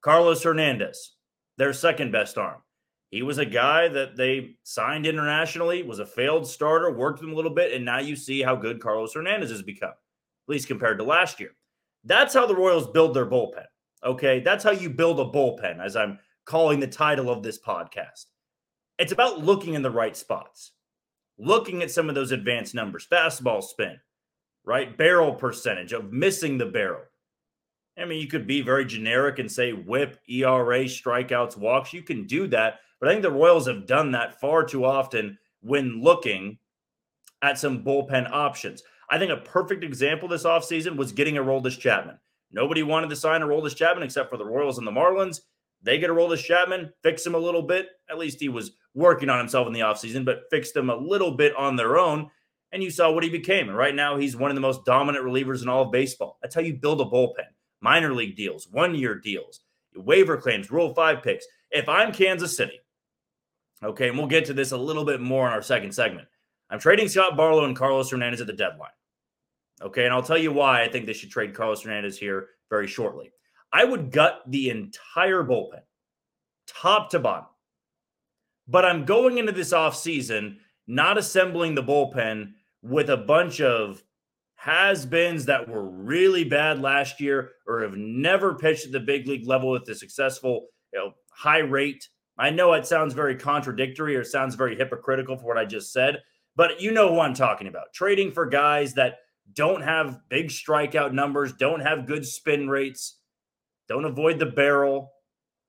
Carlos 0.02 0.44
Hernandez, 0.44 1.14
their 1.58 1.74
second 1.74 2.12
best 2.12 2.38
arm. 2.38 2.62
He 3.10 3.24
was 3.24 3.38
a 3.38 3.46
guy 3.46 3.88
that 3.88 4.18
they 4.18 4.58
signed 4.64 5.06
internationally, 5.06 5.82
was 5.82 6.00
a 6.00 6.06
failed 6.06 6.46
starter, 6.46 6.92
worked 6.92 7.22
him 7.22 7.32
a 7.32 7.36
little 7.36 7.54
bit, 7.54 7.74
and 7.74 7.86
now 7.86 8.00
you 8.00 8.16
see 8.16 8.42
how 8.42 8.56
good 8.56 8.82
Carlos 8.82 9.14
Hernandez 9.14 9.50
has 9.50 9.62
become, 9.62 9.90
at 9.90 10.50
least 10.50 10.68
compared 10.68 10.98
to 10.98 11.06
last 11.06 11.40
year. 11.40 11.52
That's 12.04 12.34
how 12.34 12.46
the 12.46 12.56
Royals 12.56 12.88
build 12.88 13.14
their 13.14 13.26
bullpen. 13.26 13.66
Okay. 14.04 14.40
That's 14.40 14.64
how 14.64 14.72
you 14.72 14.90
build 14.90 15.20
a 15.20 15.26
bullpen, 15.26 15.84
as 15.84 15.96
I'm 15.96 16.20
calling 16.46 16.80
the 16.80 16.88
title 16.88 17.30
of 17.30 17.44
this 17.44 17.60
podcast. 17.60 18.26
It's 18.98 19.12
about 19.12 19.44
looking 19.44 19.76
in 19.76 19.82
the 19.82 19.92
right 19.92 20.18
spots, 20.18 20.72
looking 21.38 21.84
at 21.84 21.92
some 21.92 22.10
of 22.10 22.16
those 22.16 22.32
advanced 22.32 22.74
numbers, 22.74 23.08
fastball 23.12 23.62
spin, 23.62 24.00
right? 24.66 24.98
Barrel 24.98 25.34
percentage 25.34 25.94
of 25.94 26.12
missing 26.12 26.58
the 26.58 26.66
barrel. 26.66 27.04
I 27.98 28.06
mean, 28.06 28.22
you 28.22 28.28
could 28.28 28.48
be 28.48 28.62
very 28.62 28.86
generic 28.86 29.40
and 29.40 29.52
say 29.52 29.74
whip, 29.74 30.20
ERA, 30.30 30.86
strikeouts, 30.86 31.58
walks. 31.58 31.94
You 31.94 32.04
can 32.04 32.26
do 32.26 32.48
that. 32.48 32.80
But 33.00 33.10
I 33.10 33.12
think 33.12 33.24
the 33.24 33.32
Royals 33.32 33.68
have 33.68 33.88
done 33.88 34.12
that 34.12 34.40
far 34.40 34.64
too 34.64 34.86
often 34.86 35.38
when 35.62 36.02
looking 36.02 36.60
at 37.42 37.60
some 37.60 37.84
bullpen 37.84 38.32
options. 38.32 38.84
I 39.10 39.18
think 39.18 39.32
a 39.32 39.38
perfect 39.38 39.84
example 39.84 40.28
this 40.28 40.44
offseason 40.44 40.96
was 40.96 41.12
getting 41.12 41.38
a 41.38 41.44
Aroldis 41.44 41.80
Chapman. 41.80 42.20
Nobody 42.52 42.84
wanted 42.84 43.10
to 43.10 43.16
sign 43.16 43.42
a 43.42 43.46
Aroldis 43.46 43.76
Chapman 43.76 44.04
except 44.04 44.30
for 44.30 44.38
the 44.38 44.46
Royals 44.46 44.78
and 44.78 44.88
the 44.88 44.92
Marlins. 44.92 45.42
They 45.82 46.00
get 46.00 46.10
a 46.10 46.14
Aroldis 46.14 46.44
Chapman, 46.44 46.92
fix 47.04 47.26
him 47.26 47.36
a 47.36 47.40
little 47.40 47.62
bit. 47.62 47.88
At 48.10 48.18
least 48.18 48.40
he 48.40 48.50
was 48.50 48.72
working 48.94 49.30
on 49.30 49.38
himself 49.38 49.68
in 49.68 49.74
the 49.74 49.82
offseason, 49.82 50.26
but 50.26 50.44
fixed 50.50 50.76
him 50.76 50.90
a 50.90 50.96
little 50.96 51.32
bit 51.32 51.56
on 51.56 51.76
their 51.76 51.98
own. 51.98 52.30
And 52.72 52.84
you 52.84 52.90
saw 52.90 53.12
what 53.12 53.24
he 53.24 53.30
became. 53.30 53.70
And 53.70 53.78
right 53.78 53.96
now, 53.96 54.18
he's 54.18 54.36
one 54.36 54.52
of 54.52 54.56
the 54.56 54.62
most 54.62 54.86
dominant 54.86 55.24
relievers 55.24 55.62
in 55.62 55.70
all 55.70 55.84
of 55.84 55.92
baseball. 55.92 56.38
That's 56.42 56.56
how 56.56 56.62
you 56.62 56.74
build 56.74 57.00
a 57.00 57.06
bullpen. 57.06 57.46
Minor 57.80 58.14
league 58.14 58.36
deals, 58.36 58.68
one 58.72 58.96
year 58.96 59.16
deals, 59.16 59.62
waiver 59.96 60.38
claims, 60.38 60.72
Rule 60.72 60.94
5 60.94 61.22
picks. 61.22 61.46
If 61.70 61.88
I'm 61.88 62.12
Kansas 62.12 62.58
City, 62.58 62.80
okay, 63.84 64.10
and 64.10 64.18
we'll 64.18 64.28
get 64.28 64.46
to 64.46 64.54
this 64.54 64.72
a 64.72 64.78
little 64.78 65.06
bit 65.06 65.22
more 65.22 65.48
in 65.48 65.54
our 65.54 65.62
second 65.62 65.94
segment, 65.94 66.28
I'm 66.70 66.80
trading 66.80 67.08
Scott 67.08 67.38
Barlow 67.38 67.66
and 67.66 67.76
Carlos 67.76 68.10
Hernandez 68.10 68.42
at 68.42 68.48
the 68.48 68.54
deadline. 68.54 68.90
Okay. 69.82 70.06
And 70.06 70.14
I'll 70.14 70.24
tell 70.24 70.38
you 70.38 70.52
why 70.52 70.84
I 70.84 70.90
think 70.90 71.06
they 71.06 71.14
should 71.14 71.32
trade 71.32 71.54
Carlos 71.54 71.82
Hernandez 71.82 72.18
here 72.18 72.50
very 72.70 72.88
shortly. 72.88 73.32
I 73.72 73.84
would 73.84 74.12
gut 74.12 74.42
the 74.48 74.70
entire 74.70 75.44
bullpen, 75.44 75.82
top 76.68 77.10
to 77.12 77.20
bottom. 77.20 77.46
But 78.68 78.86
I'm 78.86 79.06
going 79.06 79.38
into 79.38 79.52
this 79.52 79.74
offseason 79.74 80.58
not 80.88 81.18
assembling 81.18 81.76
the 81.76 81.84
bullpen 81.84 82.54
with 82.82 83.10
a 83.10 83.18
bunch 83.18 83.62
of 83.62 84.04
has 84.56 85.06
beens 85.06 85.46
that 85.46 85.68
were 85.68 85.88
really 85.88 86.44
bad 86.44 86.82
last 86.82 87.22
year 87.22 87.52
or 87.68 87.82
have 87.82 87.96
never 87.96 88.56
pitched 88.56 88.88
at 88.88 88.92
the 88.92 89.00
big 89.00 89.28
league 89.28 89.48
level 89.48 89.70
with 89.70 89.88
a 89.90 89.96
successful, 89.96 90.68
you 90.92 91.00
know, 91.00 91.12
high 91.30 91.60
rate. 91.60 92.08
I 92.40 92.50
know 92.50 92.74
it 92.74 92.88
sounds 92.88 93.14
very 93.14 93.36
contradictory 93.36 94.16
or 94.16 94.24
sounds 94.24 94.56
very 94.56 94.76
hypocritical 94.76 95.38
for 95.38 95.46
what 95.46 95.58
I 95.58 95.66
just 95.66 95.94
said, 95.94 96.22
But 96.56 96.82
you 96.82 96.92
know 96.92 97.10
who 97.10 97.20
I'm 97.20 97.36
talking 97.36 97.68
about. 97.68 97.94
Trading 97.94 98.32
for 98.32 98.46
guys 98.46 98.94
that 98.96 99.18
don't 99.54 99.82
have 99.82 100.20
big 100.30 100.48
strikeout 100.50 101.14
numbers, 101.14 101.54
don't 101.54 101.82
have 101.82 102.08
good 102.08 102.26
spin 102.26 102.70
rates, 102.70 103.20
don't 103.88 104.06
avoid 104.06 104.40
the 104.40 104.46
barrel, 104.46 105.14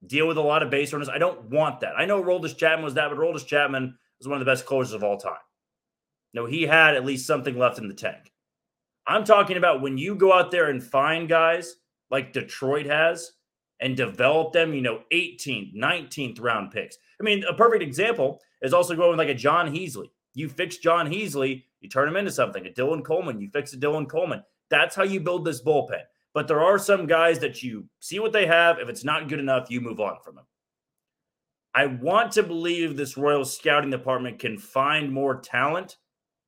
deal 0.06 0.28
with 0.28 0.36
a 0.36 0.42
lot 0.42 0.62
of 0.62 0.70
base 0.70 0.92
runners. 0.92 1.08
I 1.08 1.18
don't 1.18 1.50
want 1.50 1.80
that. 1.80 1.94
I 1.96 2.04
know 2.04 2.22
Aroldis 2.22 2.56
Chapman 2.56 2.84
was 2.84 2.94
that, 2.94 3.08
but 3.10 3.18
Aroldis 3.18 3.46
Chapman 3.46 3.96
was 4.18 4.28
one 4.28 4.40
of 4.40 4.44
the 4.44 4.50
best 4.50 4.66
closers 4.66 4.94
of 4.94 5.04
all 5.04 5.16
time. 5.16 5.38
No, 6.34 6.46
he 6.46 6.62
had 6.62 6.94
at 6.94 7.04
least 7.04 7.26
something 7.26 7.56
left 7.56 7.78
in 7.78 7.88
the 7.88 7.94
tank. 7.94 8.32
I'm 9.06 9.24
talking 9.24 9.56
about 9.56 9.80
when 9.80 9.96
you 9.96 10.14
go 10.14 10.32
out 10.32 10.50
there 10.50 10.68
and 10.68 10.82
find 10.82 11.28
guys 11.28 11.74
like 12.10 12.32
Detroit 12.32 12.86
has 12.86 13.32
and 13.80 13.96
develop 13.96 14.52
them, 14.52 14.74
you 14.74 14.82
know, 14.82 15.00
18th, 15.12 15.74
19th 15.74 16.40
round 16.40 16.70
picks. 16.70 16.98
I 17.20 17.24
mean, 17.24 17.44
a 17.44 17.54
perfect 17.54 17.82
example 17.82 18.40
is 18.60 18.74
also 18.74 18.94
going 18.94 19.16
like 19.16 19.28
a 19.28 19.34
John 19.34 19.72
Heasley. 19.72 20.10
You 20.34 20.48
fix 20.48 20.76
John 20.76 21.10
Heasley, 21.10 21.64
you 21.80 21.88
turn 21.88 22.08
him 22.08 22.16
into 22.16 22.30
something. 22.30 22.66
A 22.66 22.70
Dylan 22.70 23.04
Coleman, 23.04 23.40
you 23.40 23.48
fix 23.50 23.72
a 23.72 23.76
Dylan 23.76 24.08
Coleman. 24.08 24.42
That's 24.70 24.96
how 24.96 25.04
you 25.04 25.20
build 25.20 25.44
this 25.44 25.62
bullpen. 25.62 26.02
But 26.34 26.46
there 26.48 26.60
are 26.60 26.78
some 26.78 27.06
guys 27.06 27.38
that 27.40 27.62
you 27.62 27.86
see 28.00 28.18
what 28.18 28.32
they 28.32 28.46
have. 28.46 28.78
If 28.78 28.88
it's 28.88 29.04
not 29.04 29.28
good 29.28 29.38
enough, 29.38 29.70
you 29.70 29.80
move 29.80 30.00
on 30.00 30.18
from 30.24 30.36
them. 30.36 30.46
I 31.74 31.86
want 31.86 32.32
to 32.32 32.42
believe 32.42 32.96
this 32.96 33.16
Royals 33.16 33.56
scouting 33.56 33.90
department 33.90 34.38
can 34.38 34.58
find 34.58 35.12
more 35.12 35.40
talent 35.40 35.96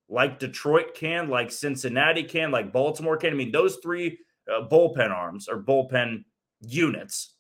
like 0.09 0.41
Detroit 0.41 0.95
can, 0.95 1.29
like 1.29 1.53
Cincinnati 1.53 2.25
can, 2.25 2.51
like 2.51 2.73
Baltimore 2.73 3.17
can. 3.17 3.33
I 3.33 3.37
mean, 3.37 3.53
those 3.53 3.79
three 3.83 4.19
uh, 4.53 4.67
bullpen 4.69 5.11
arms 5.11 5.49
or 5.49 5.63
bullpen 5.63 6.25
units, 6.61 7.35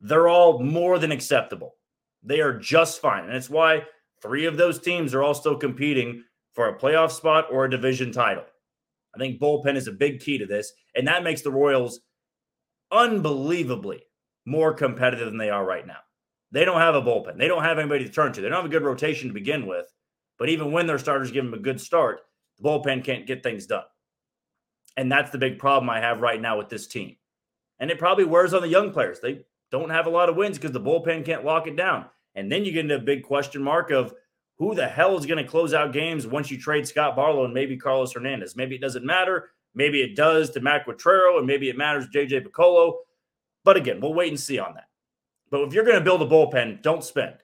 they're 0.00 0.28
all 0.28 0.58
more 0.58 0.98
than 0.98 1.12
acceptable. 1.12 1.76
They 2.22 2.40
are 2.40 2.58
just 2.58 3.00
fine. 3.00 3.24
And 3.24 3.34
it's 3.34 3.48
why 3.48 3.84
three 4.20 4.46
of 4.46 4.56
those 4.56 4.80
teams 4.80 5.14
are 5.14 5.22
all 5.22 5.34
still 5.34 5.56
competing 5.56 6.24
for 6.54 6.68
a 6.68 6.78
playoff 6.78 7.10
spot 7.10 7.46
or 7.50 7.64
a 7.64 7.70
division 7.70 8.12
title. 8.12 8.44
I 9.14 9.18
think 9.18 9.40
bullpen 9.40 9.76
is 9.76 9.88
a 9.88 9.92
big 9.92 10.20
key 10.20 10.38
to 10.38 10.46
this. 10.46 10.72
And 10.94 11.06
that 11.08 11.24
makes 11.24 11.42
the 11.42 11.50
Royals 11.50 12.00
unbelievably 12.92 14.02
more 14.46 14.74
competitive 14.74 15.26
than 15.26 15.38
they 15.38 15.50
are 15.50 15.64
right 15.64 15.86
now. 15.86 15.98
They 16.52 16.64
don't 16.64 16.80
have 16.80 16.94
a 16.94 17.02
bullpen. 17.02 17.38
They 17.38 17.48
don't 17.48 17.62
have 17.62 17.78
anybody 17.78 18.04
to 18.04 18.10
turn 18.10 18.32
to. 18.32 18.40
They 18.40 18.48
don't 18.48 18.62
have 18.62 18.64
a 18.64 18.68
good 18.68 18.82
rotation 18.82 19.28
to 19.28 19.34
begin 19.34 19.66
with. 19.66 19.86
But 20.38 20.48
even 20.48 20.72
when 20.72 20.86
their 20.86 20.98
starters 20.98 21.30
give 21.30 21.44
them 21.44 21.54
a 21.54 21.58
good 21.58 21.80
start, 21.80 22.22
the 22.58 22.68
bullpen 22.68 23.04
can't 23.04 23.26
get 23.26 23.42
things 23.42 23.66
done. 23.66 23.84
And 24.96 25.10
that's 25.10 25.30
the 25.30 25.38
big 25.38 25.58
problem 25.58 25.88
I 25.88 26.00
have 26.00 26.20
right 26.20 26.40
now 26.40 26.58
with 26.58 26.68
this 26.68 26.86
team. 26.86 27.16
And 27.78 27.90
it 27.90 27.98
probably 27.98 28.24
wears 28.24 28.52
on 28.52 28.62
the 28.62 28.68
young 28.68 28.92
players. 28.92 29.20
They 29.20 29.44
don't 29.70 29.90
have 29.90 30.06
a 30.06 30.10
lot 30.10 30.28
of 30.28 30.36
wins 30.36 30.58
because 30.58 30.72
the 30.72 30.80
bullpen 30.80 31.24
can't 31.24 31.44
lock 31.44 31.66
it 31.66 31.76
down. 31.76 32.06
And 32.34 32.50
then 32.50 32.64
you 32.64 32.72
get 32.72 32.84
into 32.84 32.96
a 32.96 33.00
big 33.00 33.22
question 33.22 33.62
mark 33.62 33.90
of 33.90 34.12
who 34.60 34.74
the 34.74 34.86
hell 34.86 35.16
is 35.16 35.24
going 35.24 35.42
to 35.42 35.50
close 35.50 35.72
out 35.72 35.90
games 35.90 36.26
once 36.26 36.50
you 36.50 36.58
trade 36.58 36.86
Scott 36.86 37.16
Barlow 37.16 37.46
and 37.46 37.54
maybe 37.54 37.78
Carlos 37.78 38.12
Hernandez? 38.12 38.54
Maybe 38.54 38.76
it 38.76 38.82
doesn't 38.82 39.06
matter. 39.06 39.52
Maybe 39.74 40.02
it 40.02 40.14
does 40.14 40.50
to 40.50 40.60
Matt 40.60 40.86
Quatraro, 40.86 41.38
and 41.38 41.46
maybe 41.46 41.70
it 41.70 41.78
matters 41.78 42.06
to 42.06 42.18
JJ 42.18 42.46
Picollo. 42.46 42.98
But 43.64 43.78
again, 43.78 44.00
we'll 44.02 44.12
wait 44.12 44.28
and 44.28 44.38
see 44.38 44.58
on 44.58 44.74
that. 44.74 44.88
But 45.50 45.62
if 45.62 45.72
you're 45.72 45.84
going 45.84 45.98
to 45.98 46.04
build 46.04 46.20
a 46.20 46.26
bullpen, 46.26 46.82
don't 46.82 47.02
spend. 47.02 47.36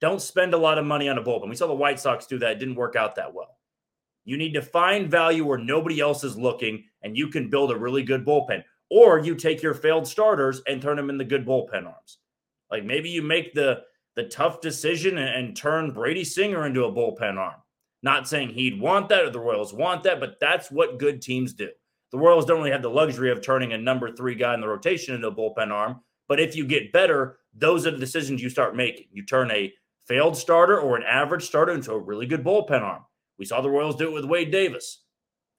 Don't 0.00 0.20
spend 0.20 0.54
a 0.54 0.58
lot 0.58 0.76
of 0.76 0.84
money 0.84 1.08
on 1.08 1.18
a 1.18 1.22
bullpen. 1.22 1.48
We 1.48 1.54
saw 1.54 1.68
the 1.68 1.74
White 1.74 2.00
Sox 2.00 2.26
do 2.26 2.38
that. 2.40 2.52
It 2.52 2.58
didn't 2.58 2.74
work 2.74 2.96
out 2.96 3.14
that 3.14 3.32
well. 3.32 3.58
You 4.24 4.36
need 4.36 4.54
to 4.54 4.62
find 4.62 5.08
value 5.08 5.46
where 5.46 5.58
nobody 5.58 6.00
else 6.00 6.24
is 6.24 6.36
looking, 6.36 6.82
and 7.02 7.16
you 7.16 7.28
can 7.28 7.48
build 7.48 7.70
a 7.70 7.78
really 7.78 8.02
good 8.02 8.26
bullpen. 8.26 8.64
Or 8.90 9.20
you 9.20 9.36
take 9.36 9.62
your 9.62 9.74
failed 9.74 10.08
starters 10.08 10.62
and 10.66 10.82
turn 10.82 10.96
them 10.96 11.10
into 11.10 11.24
good 11.24 11.46
bullpen 11.46 11.86
arms. 11.86 12.18
Like 12.72 12.84
maybe 12.84 13.08
you 13.08 13.22
make 13.22 13.54
the 13.54 13.82
the 14.16 14.24
tough 14.24 14.60
decision 14.60 15.18
and, 15.18 15.28
and 15.28 15.56
turn 15.56 15.92
Brady 15.92 16.24
Singer 16.24 16.66
into 16.66 16.84
a 16.84 16.92
bullpen 16.92 17.36
arm. 17.36 17.60
Not 18.02 18.28
saying 18.28 18.50
he'd 18.50 18.80
want 18.80 19.08
that 19.08 19.24
or 19.24 19.30
the 19.30 19.40
Royals 19.40 19.72
want 19.72 20.02
that, 20.04 20.20
but 20.20 20.38
that's 20.40 20.70
what 20.70 20.98
good 20.98 21.22
teams 21.22 21.52
do. 21.52 21.68
The 22.12 22.18
Royals 22.18 22.46
don't 22.46 22.58
really 22.58 22.70
have 22.70 22.82
the 22.82 22.90
luxury 22.90 23.30
of 23.30 23.42
turning 23.42 23.72
a 23.72 23.78
number 23.78 24.10
three 24.10 24.34
guy 24.34 24.54
in 24.54 24.60
the 24.60 24.68
rotation 24.68 25.14
into 25.14 25.28
a 25.28 25.34
bullpen 25.34 25.70
arm. 25.70 26.00
But 26.28 26.40
if 26.40 26.56
you 26.56 26.66
get 26.66 26.92
better, 26.92 27.38
those 27.54 27.86
are 27.86 27.90
the 27.90 27.98
decisions 27.98 28.42
you 28.42 28.48
start 28.48 28.76
making. 28.76 29.06
You 29.12 29.24
turn 29.24 29.50
a 29.50 29.72
failed 30.06 30.36
starter 30.36 30.80
or 30.80 30.96
an 30.96 31.02
average 31.02 31.44
starter 31.44 31.72
into 31.72 31.92
a 31.92 31.98
really 31.98 32.26
good 32.26 32.44
bullpen 32.44 32.82
arm. 32.82 33.02
We 33.38 33.44
saw 33.44 33.60
the 33.60 33.70
Royals 33.70 33.96
do 33.96 34.08
it 34.08 34.14
with 34.14 34.24
Wade 34.24 34.50
Davis. 34.50 35.02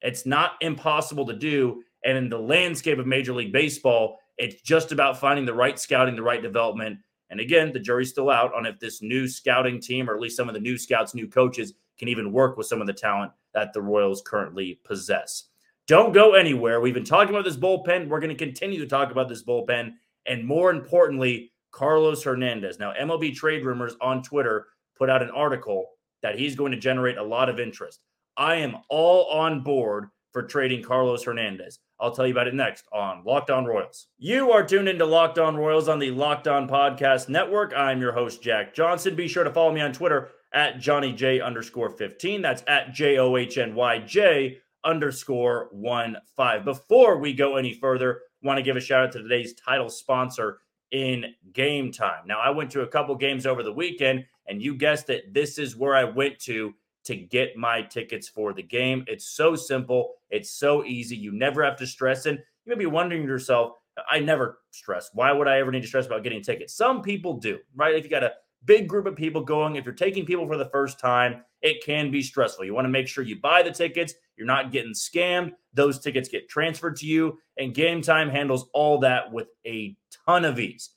It's 0.02 0.26
not 0.26 0.54
impossible 0.62 1.26
to 1.28 1.34
do. 1.34 1.84
And 2.06 2.18
in 2.18 2.30
the 2.30 2.40
landscape 2.40 2.98
of 2.98 3.08
Major 3.08 3.34
League 3.34 3.52
Baseball, 3.52 4.20
it's 4.38 4.62
just 4.62 4.92
about 4.92 5.20
finding 5.20 5.46
the 5.46 5.54
right 5.54 5.78
scouting, 5.78 6.16
the 6.16 6.22
right 6.22 6.42
development. 6.42 7.00
And 7.30 7.40
again, 7.40 7.74
the 7.74 7.80
jury's 7.80 8.10
still 8.10 8.30
out 8.30 8.54
on 8.54 8.66
if 8.66 8.80
this 8.80 9.02
new 9.02 9.28
scouting 9.28 9.82
team, 9.82 10.10
or 10.10 10.16
at 10.16 10.22
least 10.22 10.38
some 10.38 10.48
of 10.48 10.54
the 10.54 10.62
new 10.62 10.78
scouts, 10.78 11.14
new 11.14 11.28
coaches, 11.28 11.74
can 11.98 12.08
even 12.08 12.32
work 12.32 12.58
with 12.58 12.68
some 12.68 12.82
of 12.82 12.88
the 12.88 12.94
talent 12.94 13.32
that 13.54 13.74
the 13.74 13.82
Royals 13.82 14.22
currently 14.26 14.80
possess. 14.84 15.46
Don't 15.88 16.14
go 16.14 16.34
anywhere. 16.34 16.82
We've 16.82 16.94
been 16.94 17.04
talking 17.06 17.34
about 17.34 17.46
this 17.46 17.58
bullpen. 17.58 18.08
We're 18.08 18.20
going 18.20 18.36
to 18.36 18.46
continue 18.46 18.80
to 18.80 18.88
talk 18.88 19.12
about 19.12 19.30
this 19.30 19.44
bullpen. 19.44 19.94
And 20.26 20.46
more 20.46 20.70
importantly, 20.70 21.52
Carlos 21.72 22.24
Hernandez. 22.24 22.80
Now, 22.80 22.94
MLB 22.94 23.36
Trade 23.36 23.66
Rumors 23.66 23.96
on 24.02 24.22
Twitter 24.22 24.68
put 24.98 25.10
out 25.10 25.24
an 25.24 25.30
article 25.32 25.86
that 26.22 26.38
he's 26.38 26.56
going 26.56 26.72
to 26.72 26.78
generate 26.78 27.18
a 27.18 27.24
lot 27.24 27.50
of 27.50 27.60
interest. 27.60 28.02
I 28.36 28.56
am 28.56 28.78
all 28.90 29.26
on 29.30 29.62
board 29.62 30.10
for 30.38 30.44
trading 30.44 30.84
Carlos 30.84 31.24
Hernandez. 31.24 31.80
I'll 32.00 32.12
tell 32.12 32.28
you 32.28 32.32
about 32.32 32.48
it 32.48 32.54
next 32.54 32.86
on 32.94 33.24
Locked 33.26 33.50
On 33.50 33.66
Royals. 33.66 34.06
You 34.20 34.52
are 34.52 34.64
tuned 34.64 34.88
into 34.88 35.04
Locked 35.04 35.40
On 35.40 35.58
Royals 35.58 35.88
on 35.90 35.98
the 35.98 36.12
Locked 36.12 36.48
On 36.48 36.70
Podcast 36.70 37.28
Network. 37.28 37.74
I'm 37.76 38.00
your 38.00 38.12
host, 38.12 38.44
Jack 38.44 38.76
Johnson. 38.76 39.16
Be 39.16 39.28
sure 39.28 39.44
to 39.44 39.50
follow 39.50 39.72
me 39.72 39.82
on 39.82 39.94
Twitter 39.94 40.30
at 40.54 40.78
Johnny 40.80 41.12
J 41.12 41.42
underscore 41.42 41.90
15. 41.90 42.44
That's 42.44 42.64
at 42.68 42.94
J 42.94 43.18
O 43.18 43.36
H 43.36 43.58
N 43.58 43.74
Y 43.74 43.98
J 43.98 44.60
underscore 44.84 45.70
1 45.72 46.18
5. 46.36 46.64
Before 46.64 47.18
we 47.18 47.34
go 47.34 47.56
any 47.56 47.74
further, 47.74 48.22
want 48.44 48.58
to 48.58 48.64
give 48.64 48.76
a 48.76 48.80
shout 48.80 49.06
out 49.06 49.12
to 49.14 49.24
today's 49.24 49.56
title 49.56 49.90
sponsor 49.90 50.60
in 50.92 51.34
game 51.52 51.92
time. 51.92 52.28
Now, 52.28 52.40
I 52.40 52.52
went 52.52 52.70
to 52.74 52.82
a 52.82 52.88
couple 52.88 53.16
games 53.16 53.48
over 53.48 53.64
the 53.64 53.74
weekend, 53.74 54.26
and 54.48 54.62
you 54.62 54.76
guessed 54.76 55.10
it, 55.10 55.34
this 55.34 55.58
is 55.58 55.76
where 55.76 55.96
I 55.96 56.04
went 56.04 56.38
to 56.42 56.76
to 57.08 57.16
get 57.16 57.58
my 57.58 57.82
tickets 57.82 58.30
for 58.30 58.54
the 58.54 58.64
game. 58.64 59.04
It's 59.08 59.28
so 59.36 59.56
simple, 59.56 60.14
it's 60.30 60.52
so 60.52 60.86
easy. 60.86 61.16
You 61.16 61.32
never 61.32 61.64
have 61.64 61.78
to 61.78 61.88
stress. 61.88 62.26
And 62.26 62.38
you 62.38 62.70
may 62.70 62.76
be 62.76 62.86
wondering 62.86 63.24
yourself, 63.24 63.72
I 64.10 64.20
never 64.20 64.60
stress. 64.72 65.10
Why 65.14 65.32
would 65.32 65.48
I 65.48 65.60
ever 65.60 65.72
need 65.72 65.82
to 65.82 65.88
stress 65.88 66.06
about 66.06 66.24
getting 66.24 66.44
tickets? 66.44 66.76
Some 66.76 67.02
people 67.02 67.40
do, 67.40 67.60
right? 67.76 67.96
If 67.96 68.04
you 68.04 68.10
got 68.10 68.24
a 68.24 68.34
big 68.66 68.88
group 68.88 69.06
of 69.06 69.16
people 69.16 69.42
going, 69.42 69.76
if 69.76 69.86
you're 69.86 69.94
taking 69.94 70.26
people 70.26 70.48
for 70.48 70.58
the 70.58 70.70
first 70.70 71.00
time, 71.00 71.44
it 71.62 71.84
can 71.84 72.12
be 72.12 72.22
stressful. 72.22 72.66
You 72.66 72.74
want 72.74 72.86
to 72.86 72.90
make 72.90 73.08
sure 73.08 73.24
you 73.24 73.40
buy 73.42 73.64
the 73.64 73.72
tickets, 73.72 74.14
you're 74.36 74.46
not 74.46 74.72
getting 74.72 74.94
scammed. 74.94 75.52
Those 75.74 76.00
tickets 76.00 76.30
get 76.30 76.50
transferred 76.50 76.98
to 76.98 77.08
you, 77.08 77.40
and 77.58 77.74
Game 77.74 78.02
Time 78.02 78.30
handles 78.30 78.70
all 78.74 79.00
that 79.00 79.32
with 79.32 79.48
a 79.66 79.96
ton 80.26 80.46
of 80.46 80.60
ease. 80.60 80.92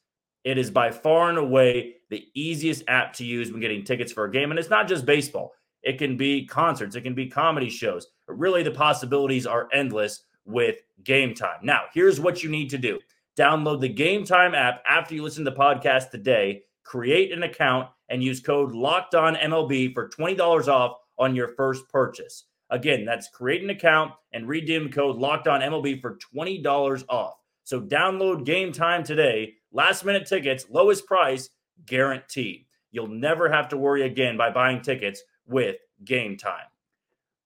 It 0.44 0.58
is 0.58 0.70
by 0.70 0.90
far 0.90 1.28
and 1.28 1.38
away 1.38 1.96
the 2.08 2.24
easiest 2.34 2.82
app 2.88 3.12
to 3.14 3.24
use 3.24 3.50
when 3.52 3.60
getting 3.60 3.84
tickets 3.84 4.12
for 4.12 4.24
a 4.24 4.30
game. 4.30 4.50
And 4.50 4.58
it's 4.58 4.70
not 4.70 4.88
just 4.88 5.06
baseball, 5.06 5.52
it 5.82 5.98
can 5.98 6.16
be 6.16 6.46
concerts, 6.46 6.96
it 6.96 7.02
can 7.02 7.14
be 7.14 7.26
comedy 7.26 7.70
shows. 7.70 8.08
Really, 8.28 8.62
the 8.62 8.70
possibilities 8.70 9.46
are 9.46 9.68
endless 9.72 10.24
with 10.44 10.76
Game 11.04 11.34
Time. 11.34 11.60
Now, 11.62 11.84
here's 11.92 12.20
what 12.20 12.42
you 12.42 12.50
need 12.50 12.70
to 12.70 12.78
do 12.78 12.98
download 13.38 13.80
the 13.80 13.88
Game 13.88 14.24
Time 14.24 14.54
app 14.54 14.82
after 14.88 15.14
you 15.14 15.22
listen 15.22 15.44
to 15.44 15.50
the 15.50 15.56
podcast 15.56 16.10
today, 16.10 16.62
create 16.84 17.32
an 17.32 17.42
account, 17.42 17.88
and 18.08 18.22
use 18.22 18.40
code 18.40 18.72
Locked 18.72 19.14
On 19.14 19.34
MLB 19.34 19.94
for 19.94 20.08
$20 20.08 20.68
off 20.68 20.96
on 21.18 21.34
your 21.34 21.48
first 21.48 21.88
purchase. 21.88 22.44
Again, 22.70 23.04
that's 23.04 23.28
create 23.28 23.62
an 23.62 23.70
account 23.70 24.12
and 24.32 24.48
redeem 24.48 24.90
code 24.90 25.16
Locked 25.16 25.48
On 25.48 25.60
MLB 25.60 26.00
for 26.00 26.18
$20 26.34 27.04
off. 27.08 27.34
So 27.64 27.80
download 27.80 28.44
Game 28.44 28.72
Time 28.72 29.04
today. 29.04 29.54
Last 29.72 30.04
minute 30.04 30.26
tickets, 30.26 30.66
lowest 30.68 31.06
price 31.06 31.48
guaranteed. 31.86 32.66
You'll 32.90 33.08
never 33.08 33.48
have 33.48 33.68
to 33.68 33.76
worry 33.76 34.02
again 34.02 34.36
by 34.36 34.50
buying 34.50 34.82
tickets 34.82 35.22
with 35.46 35.76
Game 36.04 36.36
Time. 36.36 36.66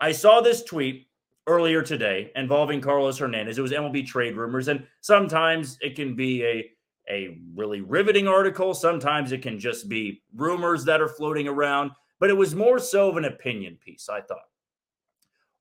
I 0.00 0.12
saw 0.12 0.40
this 0.40 0.62
tweet 0.62 1.08
earlier 1.46 1.82
today 1.82 2.30
involving 2.36 2.80
Carlos 2.80 3.18
Hernandez. 3.18 3.58
It 3.58 3.62
was 3.62 3.72
MLB 3.72 4.06
trade 4.06 4.36
rumors, 4.36 4.68
and 4.68 4.86
sometimes 5.00 5.78
it 5.80 5.96
can 5.96 6.14
be 6.14 6.44
a 6.44 6.70
a 7.10 7.38
really 7.54 7.82
riveting 7.82 8.26
article. 8.26 8.72
Sometimes 8.72 9.32
it 9.32 9.42
can 9.42 9.58
just 9.58 9.88
be 9.88 10.22
rumors 10.34 10.84
that 10.86 11.02
are 11.02 11.08
floating 11.08 11.46
around, 11.46 11.90
but 12.18 12.30
it 12.30 12.36
was 12.36 12.54
more 12.54 12.78
so 12.78 13.10
of 13.10 13.18
an 13.18 13.26
opinion 13.26 13.78
piece, 13.84 14.08
I 14.08 14.22
thought, 14.22 14.48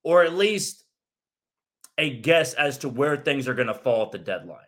or 0.03 0.23
at 0.23 0.35
least 0.35 0.85
a 1.97 2.17
guess 2.21 2.53
as 2.53 2.77
to 2.79 2.89
where 2.89 3.17
things 3.17 3.47
are 3.47 3.53
going 3.53 3.67
to 3.67 3.73
fall 3.73 4.05
at 4.05 4.11
the 4.11 4.19
deadline. 4.19 4.59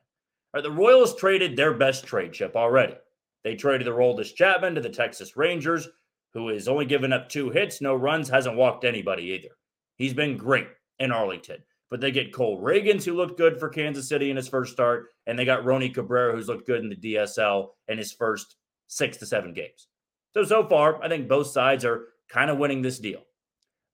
Right, 0.54 0.64
the 0.64 0.72
Royals 0.72 1.16
traded 1.16 1.56
their 1.56 1.74
best 1.74 2.06
trade 2.06 2.34
chip 2.34 2.56
already. 2.56 2.96
They 3.44 3.56
traded 3.56 3.88
the 3.88 3.92
Aroldis 3.92 4.34
Chapman 4.36 4.76
to 4.76 4.82
the 4.82 4.90
Texas 4.90 5.38
Rangers, 5.38 5.88
who 6.36 6.50
has 6.50 6.68
only 6.68 6.86
given 6.86 7.14
up 7.14 7.30
two 7.30 7.50
hits, 7.50 7.82
no 7.82 7.96
runs, 7.96 8.30
hasn't 8.30 8.58
walked 8.58 8.84
anybody 8.84 9.24
either. 9.24 9.56
He's 9.96 10.14
been 10.14 10.38
great 10.38 10.68
in 11.00 11.12
Arlington. 11.12 11.64
But 11.90 12.02
they 12.02 12.12
get 12.12 12.34
Cole 12.34 12.62
Ragans, 12.62 13.06
who 13.06 13.14
looked 13.14 13.38
good 13.38 13.58
for 13.58 13.70
Kansas 13.70 14.10
City 14.10 14.30
in 14.30 14.36
his 14.36 14.50
first 14.50 14.74
start, 14.74 15.08
and 15.26 15.40
they 15.40 15.46
got 15.46 15.64
Roni 15.64 15.94
Cabrera, 15.94 16.36
who's 16.36 16.50
looked 16.50 16.68
good 16.68 16.84
in 16.84 16.90
the 16.90 16.96
DSL 16.96 17.70
in 17.88 17.98
his 17.98 18.12
first 18.12 18.58
six 18.88 19.18
to 19.18 19.26
seven 19.26 19.54
games. 19.54 19.88
So, 20.34 20.44
so 20.44 20.68
far, 20.68 21.02
I 21.02 21.08
think 21.08 21.30
both 21.30 21.48
sides 21.48 21.86
are 21.86 22.08
kind 22.28 22.50
of 22.50 22.58
winning 22.58 22.82
this 22.82 23.00
deal. 23.00 23.22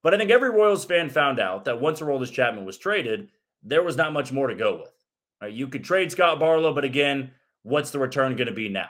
But 0.01 0.15
I 0.15 0.17
think 0.17 0.31
every 0.31 0.49
Royals 0.49 0.83
fan 0.83 1.11
found 1.11 1.39
out 1.39 1.65
that 1.65 1.79
once 1.79 1.99
Aroldis 1.99 2.31
Chapman 2.31 2.65
was 2.65 2.79
traded, 2.79 3.29
there 3.61 3.83
was 3.83 3.97
not 3.97 4.13
much 4.13 4.31
more 4.31 4.47
to 4.47 4.55
go 4.55 4.77
with. 4.77 4.89
Right? 5.39 5.53
You 5.53 5.67
could 5.67 5.83
trade 5.83 6.11
Scott 6.11 6.39
Barlow, 6.39 6.73
but 6.73 6.85
again, 6.85 7.31
what's 7.61 7.91
the 7.91 7.99
return 7.99 8.35
going 8.35 8.47
to 8.47 8.53
be 8.53 8.69
now? 8.69 8.89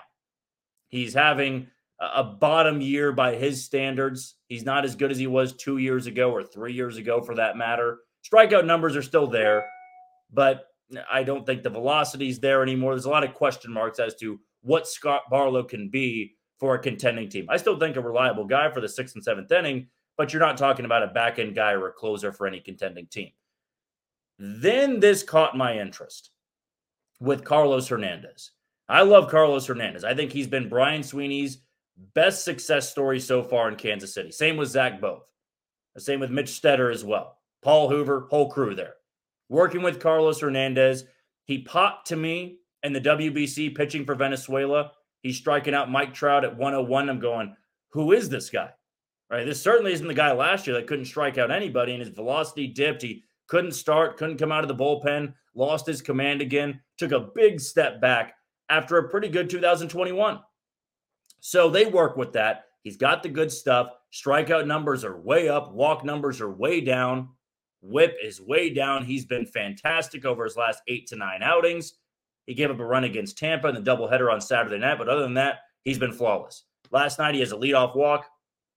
He's 0.88 1.14
having 1.14 1.68
a 2.02 2.24
bottom 2.24 2.82
year 2.82 3.12
by 3.12 3.36
his 3.36 3.64
standards. 3.64 4.36
He's 4.48 4.66
not 4.66 4.86
as 4.86 4.96
good 4.96 5.12
as 5.12 5.20
he 5.20 5.28
was 5.28 5.54
two 5.54 5.78
years 5.78 6.08
ago 6.08 6.32
or 6.32 6.44
three 6.44 6.74
years 6.74 6.98
ago, 6.98 7.22
for 7.22 7.36
that 7.36 7.58
matter. 7.58 8.00
Strikeout 8.30 8.66
numbers 8.66 8.96
are 8.96 9.04
still 9.04 9.28
there, 9.28 9.66
but 10.34 10.66
I 11.12 11.24
don't 11.24 11.46
think 11.46 11.62
the 11.62 11.70
velocity's 11.70 12.40
there 12.40 12.64
anymore. 12.64 12.94
There's 12.94 13.06
a 13.06 13.10
lot 13.10 13.24
of 13.24 13.34
question 13.34 13.72
marks 13.72 14.00
as 14.00 14.16
to 14.16 14.40
what 14.62 14.88
Scott 14.88 15.24
Barlow 15.30 15.64
can 15.64 15.90
be 15.90 16.36
for 16.60 16.76
a 16.76 16.80
contending 16.80 17.30
team. 17.30 17.46
I 17.50 17.58
still 17.58 17.80
think 17.80 17.96
a 17.96 18.02
reliable 18.02 18.46
guy 18.46 18.72
for 18.72 18.82
the 18.82 18.90
sixth 18.90 19.16
and 19.16 19.24
seventh 19.24 19.52
inning, 19.52 19.88
but 20.18 20.34
you're 20.34 20.42
not 20.42 20.58
talking 20.58 20.86
about 20.86 21.04
a 21.04 21.08
back 21.08 21.40
end 21.40 21.56
guy 21.56 21.72
or 21.72 21.88
a 21.88 21.94
closer 21.94 22.32
for 22.32 22.48
any 22.48 22.60
contending 22.60 23.08
team. 23.08 23.30
Then 24.38 25.00
this 25.00 25.24
caught 25.24 25.56
my 25.56 25.78
interest 25.78 26.32
with 27.20 27.44
Carlos 27.44 27.88
Hernandez. 27.88 28.52
I 28.90 29.04
love 29.04 29.30
Carlos 29.30 29.68
Hernandez. 29.68 30.04
I 30.04 30.16
think 30.16 30.32
he's 30.32 30.48
been 30.48 30.68
Brian 30.68 31.04
Sweeney's 31.04 31.60
best 32.14 32.44
success 32.44 32.90
story 32.90 33.20
so 33.20 33.44
far 33.44 33.70
in 33.70 33.76
Kansas 33.76 34.14
City. 34.14 34.32
Same 34.32 34.58
with 34.58 34.70
Zach 34.70 35.00
Bove. 35.02 35.22
The 35.96 36.02
same 36.02 36.20
with 36.20 36.32
Mitch 36.32 36.48
Stetter 36.48 36.92
as 36.92 37.04
well. 37.04 37.38
Paul 37.62 37.90
Hoover, 37.90 38.28
whole 38.30 38.50
crew 38.50 38.76
there. 38.76 38.94
Working 39.50 39.82
with 39.82 40.00
Carlos 40.00 40.40
Hernandez. 40.40 41.04
He 41.46 41.64
popped 41.64 42.08
to 42.08 42.16
me 42.16 42.60
in 42.84 42.94
the 42.94 43.02
WBC 43.02 43.76
pitching 43.76 44.06
for 44.06 44.16
Venezuela. 44.16 44.92
He's 45.22 45.38
striking 45.38 45.74
out 45.74 45.92
Mike 45.92 46.14
Trout 46.14 46.46
at 46.46 46.58
101. 46.58 47.10
I'm 47.10 47.20
going, 47.20 47.56
who 47.90 48.12
is 48.14 48.30
this 48.30 48.50
guy? 48.50 48.70
Right. 49.30 49.46
This 49.46 49.62
certainly 49.62 49.94
isn't 49.94 50.08
the 50.08 50.14
guy 50.14 50.34
last 50.34 50.68
year 50.68 50.76
that 50.76 50.88
couldn't 50.88 51.06
strike 51.06 51.38
out 51.38 51.52
anybody, 51.52 51.94
and 51.94 52.02
his 52.02 52.10
velocity 52.10 52.68
dipped. 52.68 53.02
He 53.02 53.24
couldn't 53.48 53.72
start, 53.72 54.18
couldn't 54.18 54.38
come 54.38 54.52
out 54.52 54.64
of 54.64 54.68
the 54.68 54.76
bullpen, 54.76 55.34
lost 55.56 55.86
his 55.86 56.02
command 56.02 56.42
again, 56.42 56.82
took 56.98 57.12
a 57.14 57.30
big 57.34 57.60
step 57.62 58.02
back 58.02 58.36
after 58.68 58.98
a 58.98 59.10
pretty 59.10 59.30
good 59.30 59.50
2021. 59.50 60.40
So 61.42 61.70
they 61.70 61.86
work 61.86 62.16
with 62.16 62.34
that. 62.34 62.66
He's 62.84 62.98
got 62.98 63.22
the 63.22 63.30
good 63.30 63.52
stuff. 63.52 63.90
Strikeout 64.14 64.66
numbers 64.66 65.04
are 65.04 65.20
way 65.20 65.50
up, 65.50 65.74
walk 65.74 66.06
numbers 66.06 66.40
are 66.40 66.52
way 66.52 66.82
down. 66.82 67.30
Whip 67.82 68.16
is 68.24 68.40
way 68.40 68.70
down. 68.70 69.04
He's 69.04 69.26
been 69.26 69.46
fantastic 69.46 70.24
over 70.24 70.44
his 70.44 70.56
last 70.56 70.82
eight 70.88 71.08
to 71.08 71.16
nine 71.16 71.42
outings. 71.42 71.96
He 72.46 72.54
gave 72.54 72.70
up 72.70 72.80
a 72.80 72.86
run 72.86 73.06
against 73.06 73.38
Tampa 73.38 73.68
in 73.70 73.76
the 73.76 73.82
doubleheader 73.82 74.32
on 74.32 74.40
Saturday 74.40 74.78
night, 74.78 75.00
but 75.00 75.10
other 75.10 75.24
than 75.24 75.34
that, 75.36 75.60
he's 75.84 75.98
been 75.98 76.12
flawless. 76.14 76.64
Last 76.92 77.18
night, 77.18 77.34
he 77.34 77.40
has 77.40 77.52
a 77.52 77.58
leadoff 77.58 77.96
walk. 77.96 78.28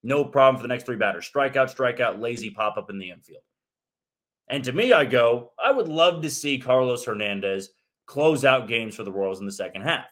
No 0.01 0.23
problem 0.23 0.57
for 0.57 0.63
the 0.63 0.73
next 0.73 0.85
three 0.85 0.95
batters. 0.95 1.29
Strikeout, 1.29 1.75
strikeout, 1.75 2.19
lazy 2.19 2.49
pop 2.49 2.77
up 2.77 2.89
in 2.89 2.97
the 2.97 3.11
infield. 3.11 3.43
And 4.47 4.63
to 4.63 4.71
me, 4.71 4.93
I 4.93 5.05
go, 5.05 5.51
I 5.63 5.71
would 5.71 5.87
love 5.87 6.21
to 6.21 6.29
see 6.29 6.59
Carlos 6.59 7.03
Hernandez 7.03 7.69
close 8.05 8.45
out 8.45 8.67
games 8.67 8.95
for 8.95 9.03
the 9.03 9.11
Royals 9.11 9.39
in 9.39 9.45
the 9.45 9.51
second 9.51 9.81
half. 9.81 10.05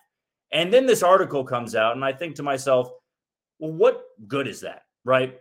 And 0.53 0.71
then 0.71 0.85
this 0.85 1.03
article 1.03 1.43
comes 1.43 1.75
out, 1.75 1.95
and 1.95 2.05
I 2.05 2.13
think 2.13 2.35
to 2.35 2.43
myself, 2.43 2.91
well, 3.59 3.71
what 3.71 4.03
good 4.27 4.47
is 4.47 4.61
that, 4.61 4.83
right? 5.03 5.39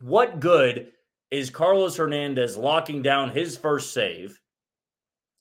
What 0.00 0.38
good 0.38 0.92
is 1.30 1.50
Carlos 1.50 1.96
Hernandez 1.96 2.56
locking 2.56 3.02
down 3.02 3.30
his 3.30 3.56
first 3.56 3.92
save 3.92 4.38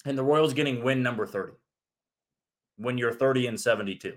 and 0.05 0.17
the 0.17 0.23
Royals 0.23 0.53
getting 0.53 0.83
win 0.83 1.03
number 1.03 1.25
30 1.25 1.53
when 2.77 2.97
you're 2.97 3.11
30 3.11 3.47
and 3.47 3.59
72? 3.59 4.15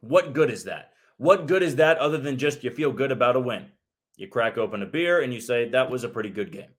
What 0.00 0.32
good 0.32 0.50
is 0.50 0.64
that? 0.64 0.92
What 1.16 1.46
good 1.48 1.62
is 1.62 1.76
that 1.76 1.98
other 1.98 2.18
than 2.18 2.38
just 2.38 2.62
you 2.62 2.70
feel 2.70 2.92
good 2.92 3.10
about 3.10 3.36
a 3.36 3.40
win? 3.40 3.66
You 4.16 4.28
crack 4.28 4.58
open 4.58 4.82
a 4.82 4.86
beer 4.86 5.22
and 5.22 5.34
you 5.34 5.40
say, 5.40 5.68
that 5.70 5.90
was 5.90 6.04
a 6.04 6.08
pretty 6.08 6.30
good 6.30 6.52
game. 6.52 6.70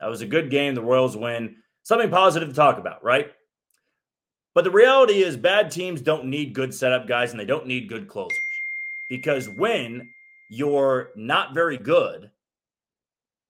That 0.00 0.08
was 0.08 0.22
a 0.22 0.26
good 0.26 0.50
game. 0.50 0.74
The 0.74 0.82
Royals 0.82 1.16
win. 1.16 1.56
Something 1.82 2.10
positive 2.10 2.48
to 2.48 2.54
talk 2.54 2.78
about, 2.78 3.04
right? 3.04 3.32
But 4.54 4.64
the 4.64 4.70
reality 4.70 5.22
is, 5.22 5.36
bad 5.36 5.70
teams 5.70 6.02
don't 6.02 6.26
need 6.26 6.54
good 6.54 6.74
setup 6.74 7.08
guys 7.08 7.30
and 7.30 7.40
they 7.40 7.46
don't 7.46 7.66
need 7.66 7.88
good 7.88 8.08
closers. 8.08 8.38
Because 9.08 9.48
when 9.48 10.10
you're 10.50 11.10
not 11.16 11.54
very 11.54 11.78
good, 11.78 12.30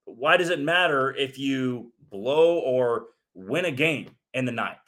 why 0.04 0.36
does 0.36 0.50
it 0.50 0.60
matter 0.60 1.14
if 1.14 1.38
you 1.38 1.92
blow 2.10 2.58
or 2.58 3.06
win 3.34 3.64
a 3.64 3.72
game 3.72 4.10
in 4.34 4.44
the 4.44 4.52
ninth? 4.52 4.78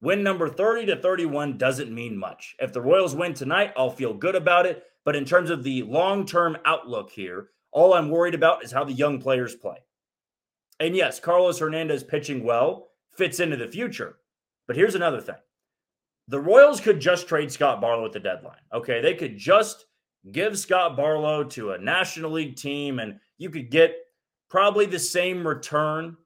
Win 0.00 0.22
number 0.22 0.48
30 0.48 0.86
to 0.86 0.96
31 0.96 1.58
doesn't 1.58 1.94
mean 1.94 2.16
much. 2.16 2.54
If 2.60 2.72
the 2.72 2.80
Royals 2.80 3.14
win 3.14 3.34
tonight, 3.34 3.72
I'll 3.76 3.90
feel 3.90 4.14
good 4.14 4.34
about 4.34 4.66
it. 4.66 4.84
But 5.04 5.16
in 5.16 5.24
terms 5.24 5.50
of 5.50 5.62
the 5.62 5.82
long 5.84 6.26
term 6.26 6.56
outlook 6.64 7.10
here, 7.10 7.50
all 7.72 7.94
I'm 7.94 8.10
worried 8.10 8.34
about 8.34 8.64
is 8.64 8.72
how 8.72 8.84
the 8.84 8.92
young 8.92 9.20
players 9.20 9.54
play. 9.54 9.76
And 10.80 10.94
yes, 10.94 11.20
Carlos 11.20 11.58
Hernandez 11.58 12.04
pitching 12.04 12.44
well 12.44 12.88
fits 13.16 13.40
into 13.40 13.56
the 13.56 13.68
future. 13.68 14.18
But 14.66 14.76
here's 14.76 14.94
another 14.94 15.20
thing 15.20 15.36
the 16.28 16.40
Royals 16.40 16.80
could 16.80 17.00
just 17.00 17.28
trade 17.28 17.52
Scott 17.52 17.80
Barlow 17.80 18.04
at 18.04 18.12
the 18.12 18.20
deadline. 18.20 18.60
Okay. 18.72 19.00
They 19.00 19.14
could 19.14 19.36
just 19.36 19.86
give 20.32 20.58
Scott 20.58 20.96
Barlow 20.96 21.44
to 21.44 21.72
a 21.72 21.78
National 21.78 22.32
League 22.32 22.56
team, 22.56 22.98
and 22.98 23.18
you 23.38 23.50
could 23.50 23.70
get 23.70 23.94
probably 24.50 24.86
the 24.86 24.98
same 24.98 25.46
return 25.46 26.16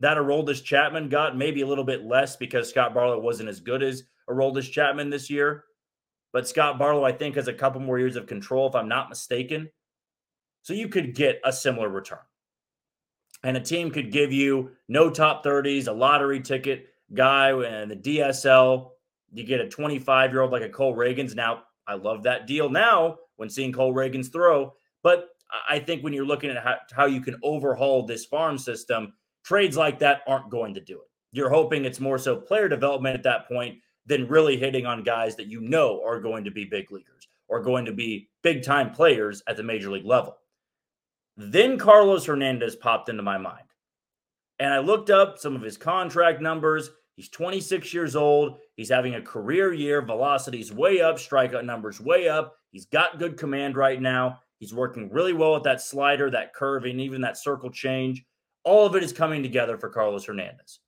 that 0.00 0.16
Aroldis 0.16 0.64
Chapman 0.64 1.08
got, 1.08 1.36
maybe 1.36 1.60
a 1.60 1.66
little 1.66 1.84
bit 1.84 2.04
less 2.04 2.36
because 2.36 2.68
Scott 2.68 2.94
Barlow 2.94 3.20
wasn't 3.20 3.48
as 3.48 3.60
good 3.60 3.82
as 3.82 4.02
Aroldis 4.28 4.70
Chapman 4.70 5.10
this 5.10 5.30
year. 5.30 5.64
But 6.32 6.48
Scott 6.48 6.78
Barlow, 6.78 7.04
I 7.04 7.12
think, 7.12 7.36
has 7.36 7.48
a 7.48 7.52
couple 7.52 7.80
more 7.80 7.98
years 7.98 8.16
of 8.16 8.26
control, 8.26 8.66
if 8.68 8.74
I'm 8.74 8.88
not 8.88 9.10
mistaken. 9.10 9.68
So 10.62 10.72
you 10.72 10.88
could 10.88 11.14
get 11.14 11.40
a 11.44 11.52
similar 11.52 11.88
return. 11.88 12.18
And 13.44 13.56
a 13.56 13.60
team 13.60 13.90
could 13.90 14.12
give 14.12 14.32
you 14.32 14.70
no 14.88 15.10
top 15.10 15.44
30s, 15.44 15.88
a 15.88 15.92
lottery 15.92 16.40
ticket 16.40 16.88
guy, 17.14 17.50
and 17.50 17.90
the 17.90 17.96
DSL 17.96 18.90
you 19.32 19.44
get 19.44 19.60
a 19.60 19.68
25 19.68 20.30
year 20.30 20.42
old 20.42 20.52
like 20.52 20.62
a 20.62 20.68
Cole 20.68 20.94
Ragans. 20.94 21.34
Now, 21.34 21.62
I 21.86 21.94
love 21.94 22.22
that 22.24 22.46
deal 22.46 22.68
now 22.68 23.16
when 23.36 23.48
seeing 23.48 23.72
Cole 23.72 23.94
Ragans 23.94 24.30
throw. 24.30 24.74
But 25.02 25.28
I 25.68 25.78
think 25.78 26.02
when 26.02 26.12
you're 26.12 26.26
looking 26.26 26.50
at 26.50 26.62
how, 26.62 26.76
how 26.92 27.06
you 27.06 27.20
can 27.20 27.36
overhaul 27.42 28.06
this 28.06 28.24
farm 28.26 28.58
system, 28.58 29.14
trades 29.44 29.76
like 29.76 29.98
that 29.98 30.20
aren't 30.26 30.50
going 30.50 30.74
to 30.74 30.80
do 30.80 30.96
it. 30.96 31.08
You're 31.32 31.50
hoping 31.50 31.84
it's 31.84 32.00
more 32.00 32.18
so 32.18 32.36
player 32.36 32.68
development 32.68 33.16
at 33.16 33.22
that 33.24 33.48
point 33.48 33.78
than 34.06 34.28
really 34.28 34.56
hitting 34.56 34.86
on 34.86 35.02
guys 35.02 35.34
that 35.36 35.46
you 35.46 35.60
know 35.60 36.02
are 36.04 36.20
going 36.20 36.44
to 36.44 36.50
be 36.50 36.64
big 36.64 36.90
leaguers 36.92 37.28
or 37.48 37.62
going 37.62 37.84
to 37.86 37.92
be 37.92 38.28
big 38.42 38.62
time 38.62 38.90
players 38.90 39.42
at 39.46 39.56
the 39.56 39.62
major 39.62 39.90
league 39.90 40.04
level. 40.04 40.36
Then 41.36 41.78
Carlos 41.78 42.26
Hernandez 42.26 42.76
popped 42.76 43.08
into 43.08 43.22
my 43.22 43.38
mind. 43.38 43.64
And 44.58 44.72
I 44.72 44.78
looked 44.78 45.10
up 45.10 45.38
some 45.38 45.56
of 45.56 45.62
his 45.62 45.76
contract 45.76 46.40
numbers. 46.40 46.90
He's 47.16 47.28
26 47.28 47.92
years 47.92 48.16
old. 48.16 48.58
He's 48.76 48.88
having 48.88 49.14
a 49.14 49.22
career 49.22 49.72
year. 49.72 50.00
Velocity's 50.00 50.72
way 50.72 51.00
up, 51.00 51.16
strikeout 51.16 51.64
numbers 51.64 52.00
way 52.00 52.28
up. 52.28 52.56
He's 52.70 52.86
got 52.86 53.18
good 53.18 53.36
command 53.36 53.76
right 53.76 54.00
now. 54.00 54.40
He's 54.58 54.72
working 54.72 55.10
really 55.10 55.32
well 55.32 55.54
with 55.54 55.64
that 55.64 55.82
slider, 55.82 56.30
that 56.30 56.54
curve, 56.54 56.84
and 56.84 57.00
even 57.00 57.20
that 57.22 57.36
circle 57.36 57.70
change. 57.70 58.24
All 58.64 58.86
of 58.86 58.94
it 58.94 59.02
is 59.02 59.12
coming 59.12 59.42
together 59.42 59.76
for 59.76 59.90
Carlos 59.90 60.24
Hernandez. 60.24 60.80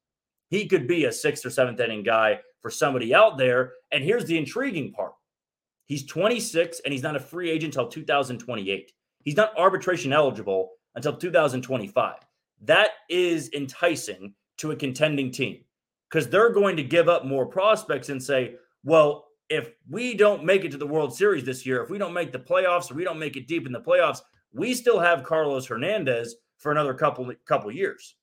He 0.48 0.66
could 0.66 0.86
be 0.86 1.04
a 1.04 1.12
sixth 1.12 1.44
or 1.44 1.50
seventh 1.50 1.80
inning 1.80 2.04
guy 2.04 2.40
for 2.62 2.70
somebody 2.70 3.12
out 3.14 3.36
there. 3.36 3.72
And 3.90 4.02
here's 4.04 4.26
the 4.26 4.38
intriguing 4.38 4.92
part 4.92 5.12
he's 5.86 6.06
26 6.06 6.80
and 6.84 6.92
he's 6.92 7.02
not 7.02 7.16
a 7.16 7.20
free 7.20 7.50
agent 7.50 7.74
until 7.74 7.88
2028. 7.88 8.92
He's 9.24 9.36
not 9.36 9.58
arbitration 9.58 10.12
eligible 10.12 10.70
until 10.94 11.16
2025. 11.16 12.14
That 12.62 12.90
is 13.10 13.50
enticing 13.52 14.34
to 14.58 14.70
a 14.70 14.76
contending 14.76 15.32
team 15.32 15.63
because 16.14 16.28
they're 16.28 16.50
going 16.50 16.76
to 16.76 16.84
give 16.84 17.08
up 17.08 17.24
more 17.24 17.44
prospects 17.44 18.08
and 18.08 18.22
say, 18.22 18.54
well, 18.84 19.26
if 19.50 19.70
we 19.90 20.14
don't 20.14 20.44
make 20.44 20.64
it 20.64 20.70
to 20.70 20.76
the 20.76 20.86
World 20.86 21.12
Series 21.12 21.42
this 21.42 21.66
year, 21.66 21.82
if 21.82 21.90
we 21.90 21.98
don't 21.98 22.12
make 22.12 22.30
the 22.30 22.38
playoffs 22.38 22.88
or 22.88 22.94
we 22.94 23.02
don't 23.02 23.18
make 23.18 23.36
it 23.36 23.48
deep 23.48 23.66
in 23.66 23.72
the 23.72 23.80
playoffs, 23.80 24.20
we 24.52 24.74
still 24.74 25.00
have 25.00 25.24
Carlos 25.24 25.66
Hernandez 25.66 26.36
for 26.58 26.70
another 26.70 26.94
couple 26.94 27.32
couple 27.46 27.72
years. 27.72 28.14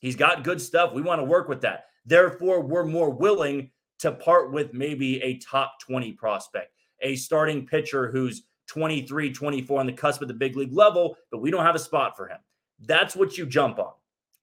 He's 0.00 0.14
got 0.14 0.44
good 0.44 0.62
stuff. 0.62 0.92
We 0.92 1.02
want 1.02 1.20
to 1.20 1.24
work 1.24 1.48
with 1.48 1.62
that. 1.62 1.86
Therefore, 2.04 2.60
we're 2.60 2.84
more 2.84 3.10
willing 3.10 3.72
to 3.98 4.12
part 4.12 4.52
with 4.52 4.72
maybe 4.72 5.20
a 5.22 5.38
top 5.38 5.80
20 5.80 6.12
prospect, 6.12 6.70
a 7.00 7.16
starting 7.16 7.66
pitcher 7.66 8.08
who's 8.08 8.44
23, 8.68 9.32
24 9.32 9.80
on 9.80 9.86
the 9.86 9.92
cusp 9.92 10.22
of 10.22 10.28
the 10.28 10.34
big 10.34 10.56
league 10.56 10.72
level, 10.72 11.16
but 11.32 11.38
we 11.38 11.50
don't 11.50 11.64
have 11.64 11.74
a 11.74 11.80
spot 11.80 12.16
for 12.16 12.28
him. 12.28 12.38
That's 12.78 13.16
what 13.16 13.36
you 13.36 13.46
jump 13.46 13.80
on. 13.80 13.94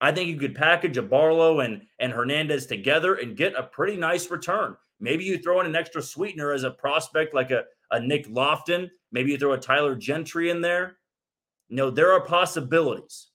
I 0.04 0.12
think 0.12 0.28
you 0.28 0.36
could 0.36 0.54
package 0.54 0.98
a 0.98 1.02
Barlow 1.02 1.62
and, 1.62 1.82
and 1.98 2.12
Hernandez 2.12 2.66
together 2.66 3.16
and 3.16 3.38
get 3.38 3.56
a 3.56 3.64
pretty 3.64 3.96
nice 3.96 4.30
return. 4.30 4.76
Maybe 5.00 5.24
you 5.24 5.38
throw 5.38 5.62
in 5.62 5.66
an 5.66 5.78
extra 5.78 6.02
sweetener 6.02 6.52
as 6.52 6.64
a 6.64 6.72
prospect 6.72 7.34
like 7.34 7.52
a, 7.52 7.64
a 7.90 8.02
Nick 8.02 8.28
Loftin. 8.30 8.92
Maybe 9.14 9.32
you 9.32 9.38
throw 9.38 9.54
a 9.54 9.58
Tyler 9.58 9.96
Gentry 9.96 10.50
in 10.50 10.60
there. 10.60 10.98
Know, 11.70 11.90
there 11.90 12.12
are 12.12 12.26
possibilities. 12.26 13.30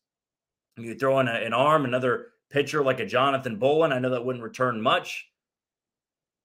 You 0.77 0.95
throw 0.95 1.21
in 1.21 1.29
a, 1.29 1.33
an 1.33 1.55
arm, 1.55 1.87
another 1.87 2.27
pitcher 2.51 2.85
like 2.85 3.01
a 3.01 3.07
Jonathan 3.07 3.57
Bowlan. 3.57 3.91
I 3.91 3.99
know 3.99 4.11
that 4.11 4.27
wouldn't 4.27 4.45
return 4.45 4.79
much. 4.79 5.27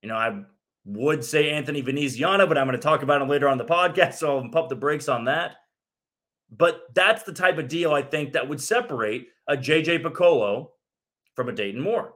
You 0.03 0.07
know, 0.07 0.15
I 0.15 0.41
would 0.85 1.25
say 1.25 1.49
Anthony 1.49 1.81
Veneziano, 1.81 2.47
but 2.47 2.57
I'm 2.57 2.67
going 2.67 2.79
to 2.79 2.81
talk 2.81 3.03
about 3.03 3.21
him 3.21 3.27
later 3.27 3.49
on 3.49 3.57
the 3.57 3.65
podcast, 3.65 4.13
so 4.13 4.37
I'll 4.37 4.49
pump 4.49 4.69
the 4.69 4.75
brakes 4.77 5.09
on 5.09 5.25
that. 5.25 5.57
But 6.55 6.83
that's 6.93 7.23
the 7.23 7.33
type 7.33 7.57
of 7.57 7.67
deal 7.67 7.93
I 7.93 8.01
think 8.01 8.33
that 8.33 8.47
would 8.47 8.61
separate 8.61 9.27
a 9.47 9.57
JJ 9.57 10.03
Picollo 10.03 10.69
from 11.35 11.49
a 11.49 11.53
Dayton 11.53 11.81
Moore, 11.81 12.13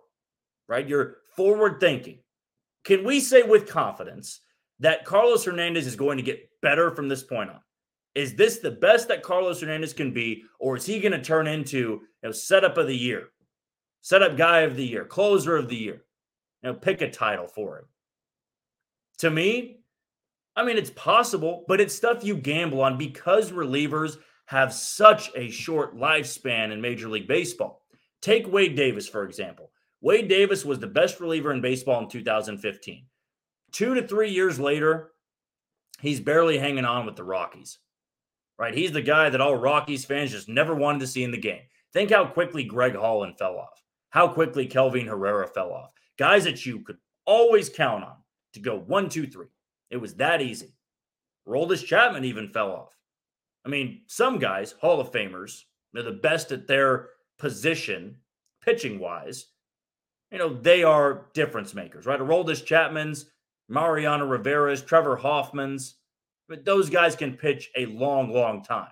right? 0.68 0.88
You're 0.88 1.18
forward 1.36 1.80
thinking. 1.80 2.20
Can 2.84 3.04
we 3.04 3.20
say 3.20 3.42
with 3.42 3.68
confidence 3.68 4.42
that 4.80 5.06
Carlos 5.06 5.44
Hernandez 5.44 5.88
is 5.88 5.96
going 5.96 6.18
to 6.18 6.24
get 6.24 6.50
better 6.62 6.92
from 6.92 7.08
this 7.08 7.24
point 7.24 7.50
on? 7.50 7.60
Is 8.16 8.36
this 8.36 8.60
the 8.60 8.72
best 8.72 9.08
that 9.08 9.24
Carlos 9.24 9.62
Hernandez 9.62 9.94
can 9.94 10.12
be, 10.12 10.44
or 10.60 10.78
is 10.78 10.86
he 10.86 11.00
going 11.00 11.12
to 11.12 11.22
turn 11.22 11.48
into 11.48 11.78
you 11.78 12.02
know 12.24 12.32
setup 12.32 12.78
of 12.78 12.88
the 12.88 12.96
year, 12.96 13.30
setup 14.02 14.38
guy 14.38 14.62
of 14.62 14.76
the 14.76 14.86
year, 14.86 15.06
closer 15.06 15.56
of 15.56 15.70
the 15.70 15.76
year? 15.76 16.04
You 16.64 16.72
know, 16.72 16.76
pick 16.76 17.02
a 17.02 17.10
title 17.10 17.48
for 17.48 17.80
him. 17.80 17.86
To 19.20 19.30
me, 19.30 19.77
I 20.58 20.64
mean, 20.64 20.78
it's 20.78 20.90
possible, 20.90 21.66
but 21.68 21.80
it's 21.80 21.94
stuff 21.94 22.24
you 22.24 22.36
gamble 22.36 22.82
on 22.82 22.98
because 22.98 23.52
relievers 23.52 24.18
have 24.48 24.74
such 24.74 25.30
a 25.36 25.52
short 25.52 25.96
lifespan 25.96 26.72
in 26.72 26.82
Major 26.82 27.10
League 27.10 27.28
Baseball. 27.28 27.84
Take 28.24 28.52
Wade 28.52 28.76
Davis, 28.76 29.08
for 29.08 29.24
example. 29.24 29.70
Wade 30.02 30.28
Davis 30.28 30.66
was 30.66 30.80
the 30.80 30.88
best 30.88 31.20
reliever 31.20 31.52
in 31.52 31.62
baseball 31.62 32.02
in 32.02 32.10
2015. 32.10 33.06
Two 33.72 33.94
to 33.94 34.08
three 34.08 34.32
years 34.32 34.60
later, 34.60 35.12
he's 36.02 36.20
barely 36.20 36.58
hanging 36.58 36.86
on 36.86 37.06
with 37.06 37.18
the 37.18 37.24
Rockies, 37.24 37.78
right? 38.58 38.74
He's 38.74 38.92
the 38.92 39.02
guy 39.04 39.30
that 39.30 39.42
all 39.42 39.56
Rockies 39.56 40.06
fans 40.06 40.32
just 40.32 40.50
never 40.50 40.74
wanted 40.74 41.02
to 41.02 41.08
see 41.08 41.24
in 41.24 41.32
the 41.32 41.38
game. 41.38 41.62
Think 41.94 42.10
how 42.10 42.26
quickly 42.26 42.64
Greg 42.64 42.96
Holland 42.96 43.38
fell 43.38 43.58
off, 43.58 43.84
how 44.10 44.28
quickly 44.28 44.66
Kelvin 44.66 45.06
Herrera 45.06 45.48
fell 45.48 45.72
off. 45.72 45.94
Guys 46.18 46.46
that 46.46 46.66
you 46.66 46.80
could 46.80 46.98
always 47.26 47.70
count 47.70 48.04
on 48.04 48.16
to 48.54 48.60
go 48.60 48.80
one, 48.80 49.08
two, 49.08 49.28
three. 49.28 49.48
It 49.90 49.98
was 49.98 50.16
that 50.16 50.42
easy. 50.42 50.74
Aroldis 51.48 51.86
Chapman 51.86 52.26
even 52.26 52.50
fell 52.50 52.72
off. 52.72 52.98
I 53.66 53.70
mean, 53.70 54.02
some 54.08 54.40
guys, 54.40 54.74
Hall 54.80 55.00
of 55.00 55.12
Famers, 55.12 55.64
they're 55.94 56.04
the 56.04 56.12
best 56.12 56.52
at 56.52 56.68
their 56.68 57.10
position, 57.38 58.18
pitching 58.64 59.00
wise. 59.00 59.48
You 60.32 60.38
know, 60.38 60.54
they 60.54 60.84
are 60.84 61.28
difference 61.34 61.74
makers, 61.74 62.06
right? 62.06 62.20
Aroldis 62.20 62.66
Chapman's, 62.66 63.26
Mariano 63.70 64.26
Rivera's, 64.26 64.82
Trevor 64.82 65.16
Hoffman's, 65.16 65.96
but 66.48 66.66
those 66.66 66.90
guys 66.90 67.16
can 67.16 67.34
pitch 67.34 67.70
a 67.76 67.86
long, 67.88 68.32
long 68.32 68.64
time. 68.64 68.92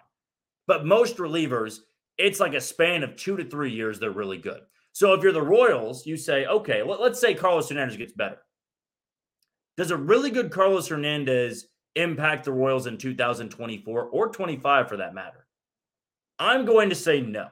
But 0.68 0.86
most 0.86 1.18
relievers, 1.18 1.80
it's 2.18 2.40
like 2.40 2.54
a 2.54 2.62
span 2.62 3.04
of 3.04 3.16
two 3.16 3.38
to 3.38 3.46
three 3.46 3.72
years, 3.72 4.00
they're 4.00 4.12
really 4.12 4.38
good. 4.38 4.62
So 4.92 5.14
if 5.14 5.22
you're 5.22 5.34
the 5.34 5.42
Royals, 5.42 6.06
you 6.06 6.16
say, 6.16 6.46
okay, 6.46 6.82
let, 6.82 7.00
us 7.00 7.20
say 7.20 7.34
Carlos 7.34 7.70
Hernandez 7.70 7.98
gets 7.98 8.14
better. 8.14 8.38
Does 9.78 9.92
a 9.92 9.98
really 9.98 10.32
good 10.32 10.52
Carlos 10.52 10.88
Hernandez 10.88 11.68
impact 11.96 12.46
the 12.46 12.52
Royals 12.52 12.88
in 12.88 12.98
2024 12.98 14.04
or 14.04 14.30
25 14.30 14.88
for 14.88 14.98
that 14.98 15.14
matter? 15.14 15.48
I'm 16.40 16.66
going 16.66 16.90
to 16.90 16.96
say 16.96 17.22
no. 17.22 17.48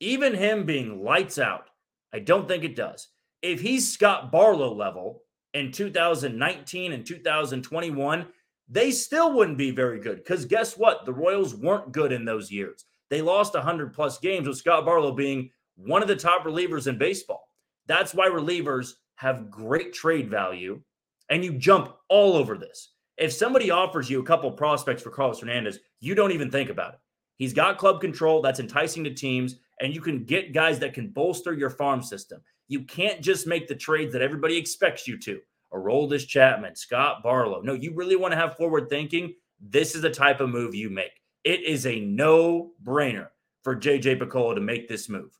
Even 0.00 0.34
him 0.34 0.64
being 0.64 1.02
lights 1.02 1.38
out, 1.38 1.70
I 2.12 2.20
don't 2.20 2.46
think 2.46 2.64
it 2.64 2.76
does. 2.76 3.08
If 3.42 3.60
he's 3.60 3.90
Scott 3.90 4.30
Barlow 4.30 4.74
level 4.74 5.22
in 5.54 5.72
2019 5.72 6.92
and 6.92 7.06
2021, 7.06 8.26
they 8.68 8.90
still 8.90 9.32
wouldn't 9.32 9.58
be 9.58 9.70
very 9.70 10.00
good 10.00 10.18
because 10.18 10.44
guess 10.44 10.76
what? 10.76 11.06
The 11.06 11.12
Royals 11.12 11.54
weren't 11.54 11.92
good 11.92 12.12
in 12.12 12.24
those 12.24 12.50
years. 12.50 12.84
They 13.10 13.22
lost 13.22 13.54
100 13.54 13.94
plus 13.94 14.18
games 14.18 14.46
with 14.46 14.58
Scott 14.58 14.84
Barlow 14.84 15.12
being 15.12 15.50
one 15.76 16.02
of 16.02 16.08
the 16.08 16.16
top 16.16 16.44
relievers 16.44 16.86
in 16.86 16.98
baseball. 16.98 17.48
That's 17.86 18.12
why 18.12 18.28
relievers 18.28 18.94
have 19.16 19.50
great 19.50 19.94
trade 19.94 20.28
value 20.28 20.82
and 21.30 21.44
you 21.44 21.52
jump 21.52 21.96
all 22.08 22.34
over 22.34 22.56
this. 22.56 22.92
If 23.16 23.32
somebody 23.32 23.70
offers 23.70 24.08
you 24.08 24.20
a 24.20 24.24
couple 24.24 24.50
prospects 24.52 25.02
for 25.02 25.10
Carlos 25.10 25.40
Hernandez, 25.40 25.80
you 26.00 26.14
don't 26.14 26.32
even 26.32 26.50
think 26.50 26.70
about 26.70 26.94
it. 26.94 27.00
He's 27.36 27.52
got 27.52 27.78
club 27.78 28.00
control 28.00 28.42
that's 28.42 28.60
enticing 28.60 29.04
to 29.04 29.14
teams, 29.14 29.56
and 29.80 29.94
you 29.94 30.00
can 30.00 30.24
get 30.24 30.52
guys 30.52 30.78
that 30.80 30.94
can 30.94 31.08
bolster 31.08 31.52
your 31.52 31.70
farm 31.70 32.02
system. 32.02 32.40
You 32.68 32.82
can't 32.82 33.20
just 33.20 33.46
make 33.46 33.66
the 33.66 33.74
trades 33.74 34.12
that 34.12 34.22
everybody 34.22 34.56
expects 34.56 35.08
you 35.08 35.18
to. 35.18 35.40
Aroldis 35.72 36.26
Chapman, 36.26 36.76
Scott 36.76 37.22
Barlow. 37.22 37.60
No, 37.60 37.74
you 37.74 37.92
really 37.94 38.16
want 38.16 38.32
to 38.32 38.38
have 38.38 38.56
forward 38.56 38.88
thinking. 38.88 39.34
This 39.60 39.94
is 39.94 40.02
the 40.02 40.10
type 40.10 40.40
of 40.40 40.50
move 40.50 40.74
you 40.74 40.90
make. 40.90 41.12
It 41.44 41.62
is 41.62 41.86
a 41.86 42.00
no 42.00 42.72
brainer 42.82 43.28
for 43.62 43.76
JJ 43.76 44.20
Picollo 44.20 44.54
to 44.54 44.60
make 44.60 44.88
this 44.88 45.08
move. 45.08 45.36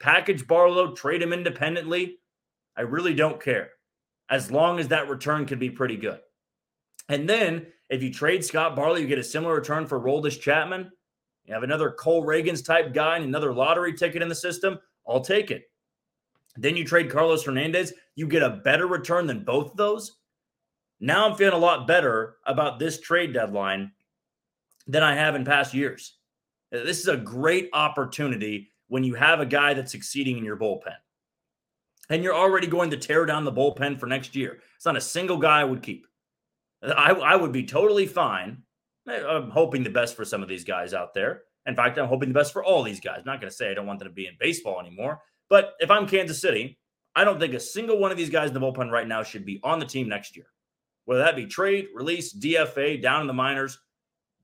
Package 0.00 0.46
Barlow, 0.46 0.92
trade 0.92 1.22
him 1.22 1.32
independently. 1.32 2.18
I 2.76 2.82
really 2.82 3.14
don't 3.14 3.40
care 3.40 3.70
as 4.30 4.50
long 4.50 4.78
as 4.78 4.88
that 4.88 5.08
return 5.08 5.46
could 5.46 5.58
be 5.58 5.70
pretty 5.70 5.96
good. 5.96 6.20
And 7.08 7.28
then 7.28 7.66
if 7.90 8.02
you 8.02 8.12
trade 8.12 8.44
Scott 8.44 8.74
Barlow, 8.74 8.96
you 8.96 9.06
get 9.06 9.18
a 9.18 9.24
similar 9.24 9.54
return 9.54 9.86
for 9.86 10.00
Aroldis 10.00 10.40
Chapman. 10.40 10.90
You 11.44 11.54
have 11.54 11.62
another 11.62 11.90
Cole 11.90 12.24
Ragans 12.24 12.64
type 12.64 12.94
guy 12.94 13.16
and 13.16 13.24
another 13.24 13.52
lottery 13.52 13.92
ticket 13.92 14.22
in 14.22 14.28
the 14.28 14.34
system. 14.34 14.78
I'll 15.06 15.20
take 15.20 15.50
it. 15.50 15.64
Then 16.56 16.76
you 16.76 16.84
trade 16.84 17.10
Carlos 17.10 17.44
Hernandez, 17.44 17.92
you 18.14 18.26
get 18.26 18.42
a 18.42 18.60
better 18.64 18.86
return 18.86 19.26
than 19.26 19.44
both 19.44 19.72
of 19.72 19.76
those. 19.76 20.18
Now 21.00 21.28
I'm 21.28 21.36
feeling 21.36 21.54
a 21.54 21.58
lot 21.58 21.86
better 21.86 22.36
about 22.46 22.78
this 22.78 23.00
trade 23.00 23.34
deadline 23.34 23.92
than 24.86 25.02
I 25.02 25.14
have 25.14 25.34
in 25.34 25.44
past 25.44 25.74
years. 25.74 26.16
This 26.70 27.00
is 27.00 27.08
a 27.08 27.16
great 27.16 27.68
opportunity 27.72 28.70
when 28.88 29.04
you 29.04 29.14
have 29.14 29.40
a 29.40 29.46
guy 29.46 29.74
that's 29.74 29.92
succeeding 29.92 30.38
in 30.38 30.44
your 30.44 30.56
bullpen 30.56 30.94
and 32.10 32.22
you're 32.22 32.34
already 32.34 32.66
going 32.66 32.90
to 32.90 32.96
tear 32.96 33.24
down 33.24 33.44
the 33.44 33.52
bullpen 33.52 33.98
for 33.98 34.06
next 34.06 34.36
year. 34.36 34.60
It's 34.76 34.86
not 34.86 34.96
a 34.96 35.00
single 35.00 35.38
guy 35.38 35.60
I 35.60 35.64
would 35.64 35.82
keep. 35.82 36.06
I, 36.82 37.12
I 37.12 37.36
would 37.36 37.52
be 37.52 37.64
totally 37.64 38.06
fine. 38.06 38.62
Eh, 39.08 39.24
I'm 39.26 39.50
hoping 39.50 39.82
the 39.82 39.90
best 39.90 40.16
for 40.16 40.24
some 40.24 40.42
of 40.42 40.48
these 40.48 40.64
guys 40.64 40.92
out 40.92 41.14
there. 41.14 41.42
In 41.66 41.74
fact, 41.74 41.98
I'm 41.98 42.08
hoping 42.08 42.28
the 42.28 42.34
best 42.34 42.52
for 42.52 42.62
all 42.62 42.82
these 42.82 43.00
guys. 43.00 43.18
I'm 43.18 43.24
not 43.26 43.40
going 43.40 43.50
to 43.50 43.56
say 43.56 43.70
I 43.70 43.74
don't 43.74 43.86
want 43.86 43.98
them 43.98 44.08
to 44.08 44.14
be 44.14 44.26
in 44.26 44.34
baseball 44.38 44.80
anymore, 44.80 45.22
but 45.48 45.74
if 45.78 45.90
I'm 45.90 46.06
Kansas 46.06 46.40
City, 46.40 46.78
I 47.16 47.24
don't 47.24 47.40
think 47.40 47.54
a 47.54 47.60
single 47.60 47.98
one 47.98 48.10
of 48.10 48.18
these 48.18 48.30
guys 48.30 48.48
in 48.48 48.54
the 48.54 48.60
bullpen 48.60 48.90
right 48.90 49.08
now 49.08 49.22
should 49.22 49.46
be 49.46 49.60
on 49.62 49.78
the 49.78 49.86
team 49.86 50.08
next 50.08 50.36
year. 50.36 50.46
Whether 51.06 51.22
that 51.22 51.36
be 51.36 51.46
trade, 51.46 51.88
release, 51.94 52.34
DFA, 52.34 53.00
down 53.00 53.20
in 53.20 53.26
the 53.26 53.32
minors, 53.32 53.78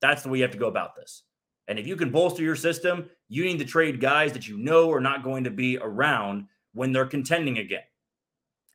that's 0.00 0.22
the 0.22 0.28
way 0.28 0.38
you 0.38 0.44
have 0.44 0.52
to 0.52 0.58
go 0.58 0.68
about 0.68 0.94
this. 0.94 1.24
And 1.68 1.78
if 1.78 1.86
you 1.86 1.96
can 1.96 2.10
bolster 2.10 2.42
your 2.42 2.56
system, 2.56 3.08
you 3.28 3.44
need 3.44 3.58
to 3.58 3.64
trade 3.64 4.00
guys 4.00 4.32
that 4.32 4.48
you 4.48 4.58
know 4.58 4.90
are 4.90 5.00
not 5.00 5.22
going 5.22 5.44
to 5.44 5.50
be 5.50 5.78
around 5.78 6.46
when 6.72 6.92
they're 6.92 7.06
contending 7.06 7.58
again. 7.58 7.82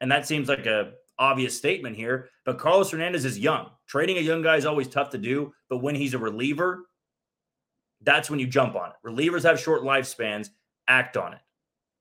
And 0.01 0.11
that 0.11 0.27
seems 0.27 0.49
like 0.49 0.65
a 0.65 0.93
obvious 1.17 1.57
statement 1.57 1.95
here, 1.95 2.29
but 2.45 2.57
Carlos 2.57 2.91
Hernandez 2.91 3.25
is 3.25 3.39
young. 3.39 3.69
Trading 3.87 4.17
a 4.17 4.21
young 4.21 4.41
guy 4.41 4.57
is 4.57 4.65
always 4.65 4.87
tough 4.87 5.09
to 5.11 5.17
do, 5.17 5.53
but 5.69 5.77
when 5.77 5.95
he's 5.95 6.13
a 6.13 6.19
reliever, 6.19 6.85
that's 8.01 8.29
when 8.29 8.39
you 8.39 8.47
jump 8.47 8.75
on 8.75 8.89
it. 8.89 9.07
Relievers 9.07 9.43
have 9.43 9.59
short 9.59 9.83
lifespans, 9.83 10.49
act 10.87 11.17
on 11.17 11.33
it. 11.33 11.39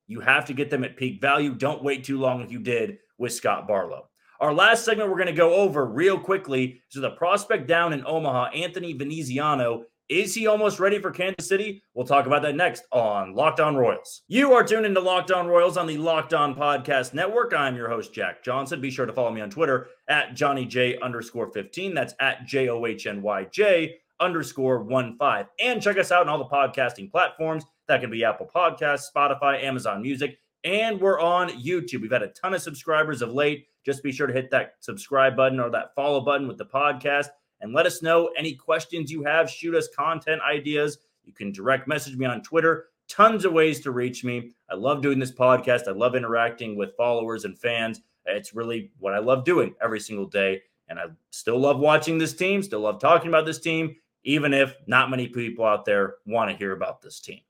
You 0.06 0.20
have 0.20 0.44
to 0.46 0.54
get 0.54 0.68
them 0.68 0.84
at 0.84 0.96
peak 0.96 1.20
value. 1.20 1.54
Don't 1.54 1.82
wait 1.82 2.04
too 2.04 2.18
long 2.18 2.40
like 2.40 2.50
you 2.50 2.58
did 2.58 2.98
with 3.18 3.32
Scott 3.32 3.66
Barlow. 3.66 4.08
Our 4.40 4.52
last 4.52 4.84
segment 4.84 5.08
we're 5.08 5.16
going 5.16 5.26
to 5.28 5.32
go 5.32 5.54
over 5.54 5.86
real 5.86 6.18
quickly 6.18 6.82
is 6.92 7.00
the 7.00 7.10
prospect 7.12 7.66
down 7.66 7.92
in 7.92 8.04
Omaha, 8.04 8.46
Anthony 8.46 8.92
Veneziano, 8.92 9.84
is 10.08 10.34
he 10.34 10.46
almost 10.46 10.80
ready 10.80 10.98
for 10.98 11.10
Kansas 11.10 11.48
City? 11.48 11.82
We'll 11.94 12.06
talk 12.06 12.26
about 12.26 12.42
that 12.42 12.56
next 12.56 12.84
on 12.92 13.34
Locked 13.34 13.60
On 13.60 13.74
Royals. 13.74 14.22
You 14.28 14.52
are 14.52 14.62
tuned 14.62 14.84
into 14.84 15.00
Locked 15.00 15.30
On 15.30 15.46
Royals 15.46 15.78
on 15.78 15.86
the 15.86 15.96
Locked 15.96 16.34
On 16.34 16.54
Podcast 16.54 17.14
Network. 17.14 17.54
I'm 17.54 17.74
your 17.74 17.88
host, 17.88 18.12
Jack 18.12 18.44
Johnson. 18.44 18.82
Be 18.82 18.90
sure 18.90 19.06
to 19.06 19.12
follow 19.12 19.30
me 19.30 19.40
on 19.40 19.48
Twitter 19.48 19.88
at 20.08 20.34
Johnny 20.34 20.66
J 20.66 20.98
underscore 20.98 21.50
15. 21.50 21.94
That's 21.94 22.14
at 22.20 22.44
J 22.44 22.68
O 22.68 22.84
H 22.84 23.06
N 23.06 23.22
Y 23.22 23.46
J 23.50 23.96
underscore 24.20 24.82
1 24.82 25.16
5. 25.16 25.46
And 25.60 25.80
check 25.80 25.96
us 25.96 26.12
out 26.12 26.22
on 26.22 26.28
all 26.28 26.38
the 26.38 26.44
podcasting 26.44 27.10
platforms. 27.10 27.64
That 27.88 28.02
can 28.02 28.10
be 28.10 28.24
Apple 28.24 28.50
Podcasts, 28.54 29.04
Spotify, 29.14 29.62
Amazon 29.62 30.02
Music, 30.02 30.38
and 30.64 31.00
we're 31.00 31.20
on 31.20 31.48
YouTube. 31.48 32.02
We've 32.02 32.12
had 32.12 32.22
a 32.22 32.28
ton 32.28 32.52
of 32.52 32.62
subscribers 32.62 33.22
of 33.22 33.32
late. 33.32 33.66
Just 33.86 34.02
be 34.02 34.12
sure 34.12 34.26
to 34.26 34.32
hit 34.32 34.50
that 34.50 34.74
subscribe 34.80 35.34
button 35.36 35.60
or 35.60 35.70
that 35.70 35.94
follow 35.94 36.20
button 36.20 36.48
with 36.48 36.58
the 36.58 36.66
podcast 36.66 37.28
and 37.64 37.72
let 37.72 37.86
us 37.86 38.02
know 38.02 38.28
any 38.36 38.54
questions 38.54 39.10
you 39.10 39.24
have. 39.24 39.48
Shoot 39.48 39.74
us 39.74 39.88
content 39.88 40.42
ideas. 40.46 40.98
You 41.24 41.32
can 41.32 41.50
direct 41.50 41.88
message 41.88 42.14
me 42.14 42.26
on 42.26 42.42
Twitter. 42.42 42.88
Tons 43.08 43.46
of 43.46 43.54
ways 43.54 43.80
to 43.80 43.90
reach 43.90 44.22
me. 44.22 44.50
I 44.70 44.74
love 44.74 45.00
doing 45.00 45.18
this 45.18 45.32
podcast. 45.32 45.88
I 45.88 45.92
love 45.92 46.14
interacting 46.14 46.76
with 46.76 46.94
followers 46.94 47.46
and 47.46 47.58
fans. 47.58 48.02
It's 48.26 48.54
really 48.54 48.92
what 48.98 49.14
I 49.14 49.18
love 49.18 49.46
doing 49.46 49.74
every 49.82 49.98
single 49.98 50.26
day. 50.26 50.60
And 50.88 50.98
I 50.98 51.06
still 51.30 51.58
love 51.58 51.78
watching 51.78 52.18
this 52.18 52.34
team, 52.34 52.62
still 52.62 52.80
love 52.80 53.00
talking 53.00 53.28
about 53.28 53.46
this 53.46 53.60
team, 53.60 53.96
even 54.24 54.52
if 54.52 54.76
not 54.86 55.08
many 55.08 55.26
people 55.26 55.64
out 55.64 55.86
there 55.86 56.16
want 56.26 56.50
to 56.50 56.56
hear 56.58 56.72
about 56.72 57.00
this 57.00 57.18
team. 57.18 57.40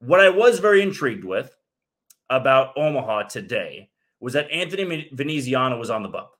What 0.00 0.18
I 0.18 0.30
was 0.30 0.58
very 0.58 0.82
intrigued 0.82 1.22
with 1.22 1.56
about 2.28 2.76
Omaha 2.76 3.28
today 3.28 3.88
was 4.18 4.32
that 4.32 4.50
Anthony 4.50 5.08
Veneziano 5.12 5.78
was 5.78 5.90
on 5.90 6.02
the 6.02 6.08
bump. 6.08 6.30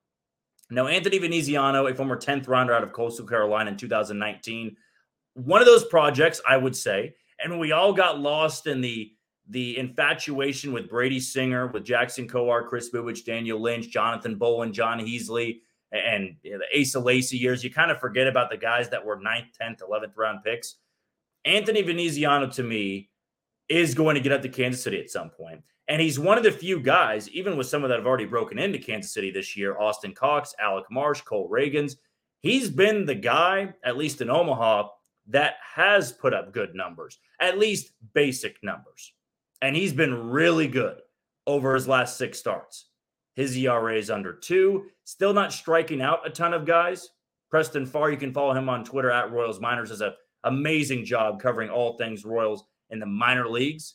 Now, 0.73 0.87
Anthony 0.87 1.19
Veneziano, 1.19 1.87
a 1.87 1.95
former 1.95 2.17
10th 2.17 2.49
rounder 2.49 2.73
out 2.73 2.83
of 2.83 2.93
Coastal 2.93 3.27
Carolina 3.27 3.71
in 3.71 3.77
2019, 3.77 4.75
one 5.35 5.61
of 5.61 5.67
those 5.67 5.85
projects, 5.85 6.41
I 6.49 6.57
would 6.57 6.75
say, 6.75 7.15
and 7.43 7.61
we 7.61 7.73
all 7.73 7.93
got 7.93 8.21
lost 8.21 8.67
in 8.67 8.81
the 8.81 9.13
the 9.49 9.77
infatuation 9.77 10.73
with 10.73 10.89
Brady 10.89 11.19
Singer, 11.19 11.67
with 11.67 11.85
Jackson 11.85 12.29
Kowar, 12.29 12.69
Chris 12.69 12.91
Bubic, 12.91 13.25
Daniel 13.25 13.61
Lynch, 13.61 13.91
Jonathan 13.91 14.37
Bowlan, 14.37 14.73
John 14.73 15.01
Heasley, 15.01 15.59
and 15.91 16.37
you 16.43 16.53
know, 16.53 16.59
the 16.59 16.81
Asa 16.81 17.01
Lacy 17.01 17.37
years. 17.37 17.63
You 17.63 17.71
kind 17.71 17.91
of 17.91 17.99
forget 17.99 18.29
about 18.29 18.51
the 18.51 18.57
guys 18.57 18.89
that 18.91 19.05
were 19.05 19.17
9th, 19.17 19.49
10th, 19.61 19.81
11th 19.81 20.17
round 20.17 20.45
picks. 20.45 20.77
Anthony 21.45 21.83
Veneziano 21.83 22.49
to 22.51 22.63
me 22.63 23.11
is 23.69 23.95
going 23.95 24.15
to 24.15 24.21
get 24.21 24.33
up 24.33 24.43
to 24.43 24.49
Kansas 24.49 24.83
City 24.83 25.01
at 25.01 25.11
some 25.11 25.29
point. 25.29 25.61
And 25.89 26.01
he's 26.01 26.19
one 26.19 26.39
of 26.39 26.45
the 26.45 26.53
few 26.53 26.81
guys, 26.81 27.29
even 27.31 27.57
with 27.57 27.67
some 27.67 27.83
of 27.83 27.89
that 27.89 27.99
have 27.99 28.07
already 28.07 28.25
broken 28.25 28.59
into 28.59 28.79
Kansas 28.79 29.13
City 29.13 29.31
this 29.31 29.57
year 29.57 29.79
Austin 29.79 30.15
Cox, 30.15 30.55
Alec 30.61 30.85
Marsh, 30.91 31.23
Cole 31.23 31.49
Ragans. 31.51 31.97
He's 32.41 32.71
been 32.71 33.05
the 33.05 33.15
guy, 33.15 33.73
at 33.85 33.97
least 33.97 34.21
in 34.21 34.31
Omaha, 34.31 34.89
that 35.29 35.55
has 35.75 36.13
put 36.13 36.35
up 36.35 36.53
good 36.53 36.75
numbers, 36.75 37.19
at 37.41 37.59
least 37.59 37.93
basic 38.15 38.57
numbers. 38.63 39.13
And 39.61 39.77
he's 39.77 39.93
been 39.93 40.31
really 40.31 40.67
good 40.67 40.99
over 41.47 41.75
his 41.75 41.89
last 41.89 42.17
six 42.17 42.39
starts. 42.39 42.87
His 43.35 43.57
ERA 43.57 43.97
is 43.97 44.11
under 44.11 44.33
two, 44.33 44.87
still 45.05 45.33
not 45.33 45.53
striking 45.53 46.03
out 46.03 46.27
a 46.27 46.31
ton 46.31 46.53
of 46.53 46.67
guys. 46.67 47.09
Preston 47.51 47.87
Farr, 47.87 48.11
you 48.11 48.17
can 48.17 48.33
follow 48.33 48.55
him 48.55 48.69
on 48.69 48.85
Twitter 48.85 49.11
at 49.11 49.31
Royals 49.33 49.61
Minors, 49.61 49.91
does 49.91 50.01
an 50.01 50.13
amazing 50.45 51.05
job 51.05 51.41
covering 51.41 51.71
all 51.71 51.97
things 51.97 52.25
Royals 52.25 52.65
in 52.91 52.99
the 52.99 53.07
minor 53.07 53.49
leagues. 53.49 53.95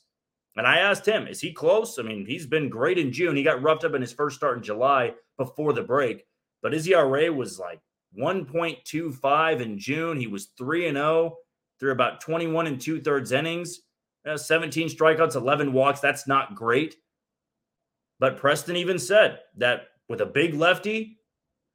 And 0.58 0.66
I 0.66 0.80
asked 0.80 1.08
him, 1.08 1.28
is 1.28 1.40
he 1.40 1.54
close? 1.54 2.00
I 2.00 2.02
mean, 2.02 2.26
he's 2.26 2.48
been 2.48 2.68
great 2.68 2.98
in 2.98 3.12
June. 3.12 3.36
He 3.36 3.44
got 3.44 3.62
roughed 3.62 3.84
up 3.84 3.94
in 3.94 4.02
his 4.02 4.12
first 4.12 4.38
start 4.38 4.58
in 4.58 4.64
July 4.64 5.14
before 5.38 5.72
the 5.72 5.84
break, 5.84 6.26
but 6.64 6.74
his 6.74 6.88
ERA 6.88 7.32
was 7.32 7.60
like 7.60 7.80
1.25 8.18 9.62
in 9.62 9.78
June. 9.78 10.20
He 10.20 10.26
was 10.26 10.50
3 10.58 10.88
and 10.88 10.98
0 10.98 11.38
through 11.80 11.92
about 11.92 12.22
21 12.22 12.66
and 12.66 12.82
two 12.82 13.00
thirds 13.00 13.32
innings, 13.32 13.82
uh, 14.28 14.36
17 14.36 14.90
strikeouts, 14.90 15.36
11 15.36 15.74
walks. 15.74 16.00
That's 16.00 16.28
not 16.28 16.56
great. 16.56 16.96
But 18.20 18.38
Preston 18.38 18.76
even 18.76 18.98
said 18.98 19.40
that 19.58 19.90
with 20.10 20.22
a 20.22 20.26
big 20.26 20.56
lefty, 20.56 21.20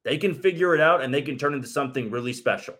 they 0.03 0.17
can 0.17 0.33
figure 0.33 0.75
it 0.75 0.81
out 0.81 1.01
and 1.01 1.13
they 1.13 1.21
can 1.21 1.37
turn 1.37 1.53
into 1.53 1.69
something 1.69 2.11
really 2.11 2.33
special. 2.33 2.75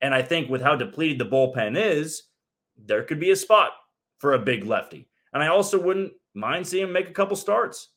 And 0.00 0.14
I 0.14 0.22
think 0.22 0.48
with 0.48 0.62
how 0.62 0.76
depleted 0.76 1.18
the 1.18 1.26
bullpen 1.26 1.76
is, 1.76 2.22
there 2.76 3.02
could 3.02 3.18
be 3.18 3.32
a 3.32 3.36
spot 3.36 3.72
for 4.18 4.34
a 4.34 4.38
big 4.38 4.64
lefty. 4.64 5.09
And 5.32 5.42
I 5.42 5.48
also 5.48 5.80
wouldn't 5.80 6.12
mind 6.34 6.66
seeing 6.66 6.84
him 6.84 6.92
make 6.92 7.08
a 7.08 7.14
couple 7.14 7.36
starts. 7.36 7.90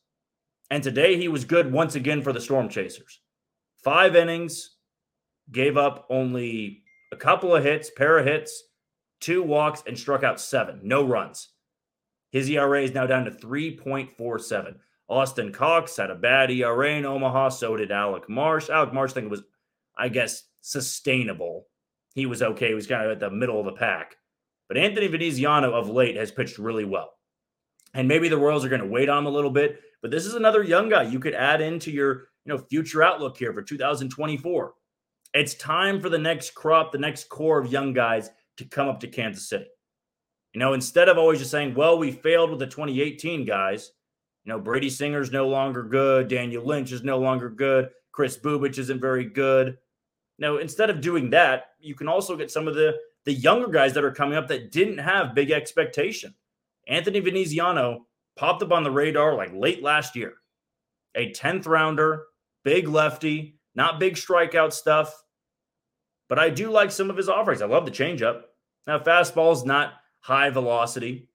And 0.70 0.82
today 0.82 1.16
he 1.16 1.28
was 1.28 1.44
good 1.44 1.72
once 1.72 1.94
again 1.94 2.22
for 2.22 2.32
the 2.32 2.40
Storm 2.40 2.68
Chasers. 2.68 3.20
Five 3.82 4.16
innings, 4.16 4.74
gave 5.52 5.76
up 5.76 6.06
only 6.10 6.82
a 7.12 7.16
couple 7.16 7.54
of 7.54 7.64
hits, 7.64 7.90
pair 7.90 8.18
of 8.18 8.26
hits, 8.26 8.64
two 9.20 9.42
walks, 9.42 9.82
and 9.86 9.98
struck 9.98 10.22
out 10.22 10.40
seven. 10.40 10.80
No 10.82 11.04
runs. 11.04 11.50
His 12.30 12.48
ERA 12.50 12.82
is 12.82 12.94
now 12.94 13.06
down 13.06 13.24
to 13.26 13.30
3.47. 13.30 14.76
Austin 15.08 15.52
Cox 15.52 15.96
had 15.96 16.10
a 16.10 16.14
bad 16.14 16.50
ERA 16.50 16.92
in 16.92 17.04
Omaha. 17.04 17.50
So 17.50 17.76
did 17.76 17.92
Alec 17.92 18.28
Marsh. 18.28 18.70
Alec 18.70 18.92
Marsh, 18.92 19.12
I 19.12 19.14
think 19.14 19.30
was, 19.30 19.42
I 19.96 20.08
guess, 20.08 20.44
sustainable. 20.60 21.66
He 22.14 22.26
was 22.26 22.42
okay. 22.42 22.68
He 22.68 22.74
was 22.74 22.86
kind 22.86 23.04
of 23.04 23.12
at 23.12 23.20
the 23.20 23.30
middle 23.30 23.60
of 23.60 23.66
the 23.66 23.72
pack. 23.72 24.16
But 24.66 24.78
Anthony 24.78 25.08
Veneziano 25.08 25.72
of 25.72 25.90
late 25.90 26.16
has 26.16 26.32
pitched 26.32 26.58
really 26.58 26.84
well. 26.84 27.12
And 27.94 28.08
maybe 28.08 28.28
the 28.28 28.36
Royals 28.36 28.64
are 28.64 28.68
going 28.68 28.82
to 28.82 28.86
wait 28.86 29.08
on 29.08 29.18
him 29.18 29.26
a 29.26 29.30
little 29.30 29.50
bit. 29.50 29.80
But 30.02 30.10
this 30.10 30.26
is 30.26 30.34
another 30.34 30.62
young 30.62 30.88
guy 30.88 31.04
you 31.04 31.20
could 31.20 31.34
add 31.34 31.60
into 31.60 31.90
your 31.90 32.28
you 32.44 32.52
know 32.52 32.58
future 32.58 33.02
outlook 33.02 33.38
here 33.38 33.52
for 33.52 33.62
2024. 33.62 34.74
It's 35.32 35.54
time 35.54 36.00
for 36.00 36.08
the 36.08 36.18
next 36.18 36.54
crop, 36.54 36.92
the 36.92 36.98
next 36.98 37.28
core 37.28 37.58
of 37.58 37.72
young 37.72 37.92
guys 37.92 38.30
to 38.58 38.64
come 38.64 38.88
up 38.88 39.00
to 39.00 39.08
Kansas 39.08 39.48
City. 39.48 39.66
You 40.52 40.60
know, 40.60 40.74
instead 40.74 41.08
of 41.08 41.18
always 41.18 41.40
just 41.40 41.50
saying, 41.50 41.74
well, 41.74 41.98
we 41.98 42.12
failed 42.12 42.50
with 42.50 42.60
the 42.60 42.66
2018 42.66 43.44
guys, 43.44 43.90
you 44.44 44.52
know, 44.52 44.60
Brady 44.60 44.90
Singer's 44.90 45.32
no 45.32 45.48
longer 45.48 45.82
good. 45.82 46.28
Daniel 46.28 46.64
Lynch 46.64 46.92
is 46.92 47.02
no 47.02 47.18
longer 47.18 47.50
good. 47.50 47.88
Chris 48.12 48.36
Bubic 48.38 48.78
isn't 48.78 49.00
very 49.00 49.24
good. 49.24 49.78
Now, 50.38 50.58
instead 50.58 50.90
of 50.90 51.00
doing 51.00 51.30
that, 51.30 51.70
you 51.80 51.94
can 51.94 52.08
also 52.08 52.36
get 52.36 52.50
some 52.50 52.68
of 52.68 52.74
the 52.74 52.96
the 53.24 53.32
younger 53.32 53.68
guys 53.68 53.94
that 53.94 54.04
are 54.04 54.12
coming 54.12 54.36
up 54.36 54.48
that 54.48 54.70
didn't 54.70 54.98
have 54.98 55.34
big 55.34 55.50
expectation. 55.50 56.34
Anthony 56.88 57.20
Veneziano 57.20 58.06
popped 58.36 58.62
up 58.62 58.72
on 58.72 58.82
the 58.82 58.90
radar 58.90 59.34
like 59.34 59.52
late 59.54 59.82
last 59.82 60.16
year. 60.16 60.34
A 61.14 61.32
10th 61.32 61.66
rounder, 61.66 62.24
big 62.64 62.88
lefty, 62.88 63.58
not 63.74 64.00
big 64.00 64.14
strikeout 64.14 64.72
stuff, 64.72 65.14
but 66.28 66.38
I 66.38 66.50
do 66.50 66.70
like 66.70 66.90
some 66.90 67.10
of 67.10 67.16
his 67.16 67.28
offerings. 67.28 67.62
I 67.62 67.66
love 67.66 67.84
the 67.84 67.90
changeup. 67.90 68.42
Now, 68.86 68.98
fastball's 68.98 69.64
not 69.64 69.94
high 70.20 70.50
velocity. 70.50 71.28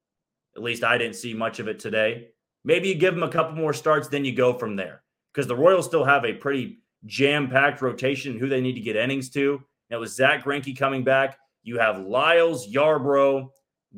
At 0.56 0.64
least 0.64 0.84
I 0.84 0.98
didn't 0.98 1.16
see 1.16 1.34
much 1.34 1.60
of 1.60 1.68
it 1.68 1.80
today. 1.80 2.30
Maybe 2.64 2.90
you 2.90 2.96
give 2.96 3.14
him 3.14 3.24
a 3.24 3.30
couple 3.30 3.56
more 3.56 3.74
starts, 3.74 4.08
then 4.08 4.26
you 4.26 4.34
go 4.34 4.54
from 4.54 4.76
there. 4.76 5.04
Because 5.34 5.48
the 5.48 5.56
Royals 5.56 5.86
still 5.86 6.04
have 6.04 6.26
a 6.26 6.34
pretty 6.34 6.80
jam-packed 7.06 7.82
rotation 7.82 8.38
who 8.38 8.50
they 8.50 8.62
need 8.62 8.74
to 8.74 8.82
get 8.82 8.96
innings 8.96 9.30
to. 9.30 9.62
Now 9.90 10.00
with 10.02 10.10
Zack 10.10 10.44
Greinke 10.44 10.78
coming 10.78 11.04
back, 11.04 11.38
you 11.64 11.78
have 11.78 12.00
Lyles, 12.00 12.68
Yarbrough, 12.72 13.48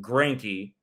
Greinke, 0.02 0.74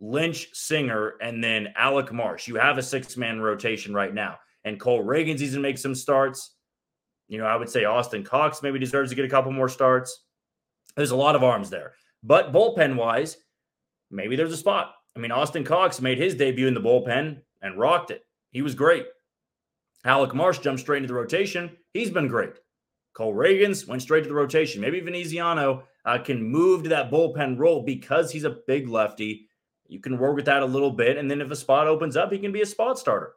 Lynch, 0.00 0.48
Singer, 0.54 1.14
and 1.20 1.44
then 1.44 1.68
Alec 1.76 2.12
Marsh. 2.12 2.48
You 2.48 2.56
have 2.56 2.78
a 2.78 2.82
six-man 2.82 3.40
rotation 3.40 3.94
right 3.94 4.14
now. 4.14 4.38
And 4.64 4.80
Cole 4.80 5.04
Ragans 5.04 5.40
needs 5.40 5.54
to 5.54 5.60
make 5.60 5.78
some 5.78 5.94
starts. 5.94 6.56
You 7.28 7.38
know, 7.38 7.46
I 7.46 7.56
would 7.56 7.68
say 7.68 7.84
Austin 7.84 8.24
Cox 8.24 8.62
maybe 8.62 8.78
deserves 8.78 9.10
to 9.10 9.16
get 9.16 9.24
a 9.24 9.28
couple 9.28 9.52
more 9.52 9.68
starts. 9.68 10.24
There's 10.96 11.12
a 11.12 11.16
lot 11.16 11.36
of 11.36 11.44
arms 11.44 11.70
there. 11.70 11.92
But 12.22 12.52
bullpen 12.52 12.96
wise, 12.96 13.36
maybe 14.10 14.36
there's 14.36 14.52
a 14.52 14.56
spot. 14.56 14.94
I 15.16 15.20
mean, 15.20 15.32
Austin 15.32 15.64
Cox 15.64 16.00
made 16.00 16.18
his 16.18 16.34
debut 16.34 16.66
in 16.66 16.74
the 16.74 16.80
bullpen 16.80 17.40
and 17.62 17.78
rocked 17.78 18.10
it. 18.10 18.22
He 18.50 18.62
was 18.62 18.74
great. 18.74 19.06
Alec 20.04 20.34
Marsh 20.34 20.58
jumped 20.58 20.80
straight 20.80 20.98
into 20.98 21.08
the 21.08 21.14
rotation. 21.14 21.70
He's 21.92 22.10
been 22.10 22.28
great. 22.28 22.54
Cole 23.12 23.34
Ragans 23.34 23.86
went 23.86 24.02
straight 24.02 24.22
to 24.22 24.28
the 24.28 24.34
rotation. 24.34 24.80
Maybe 24.80 25.00
Veneziano 25.00 25.84
uh, 26.04 26.18
can 26.18 26.42
move 26.42 26.82
to 26.84 26.88
that 26.90 27.10
bullpen 27.10 27.58
role 27.58 27.82
because 27.82 28.30
he's 28.30 28.44
a 28.44 28.58
big 28.66 28.88
lefty. 28.88 29.48
You 29.90 30.00
can 30.00 30.18
work 30.18 30.36
with 30.36 30.44
that 30.46 30.62
a 30.62 30.66
little 30.66 30.90
bit. 30.90 31.16
And 31.16 31.30
then 31.30 31.40
if 31.40 31.50
a 31.50 31.56
spot 31.56 31.86
opens 31.86 32.16
up, 32.16 32.32
he 32.32 32.38
can 32.38 32.52
be 32.52 32.62
a 32.62 32.66
spot 32.66 32.98
starter. 32.98 33.32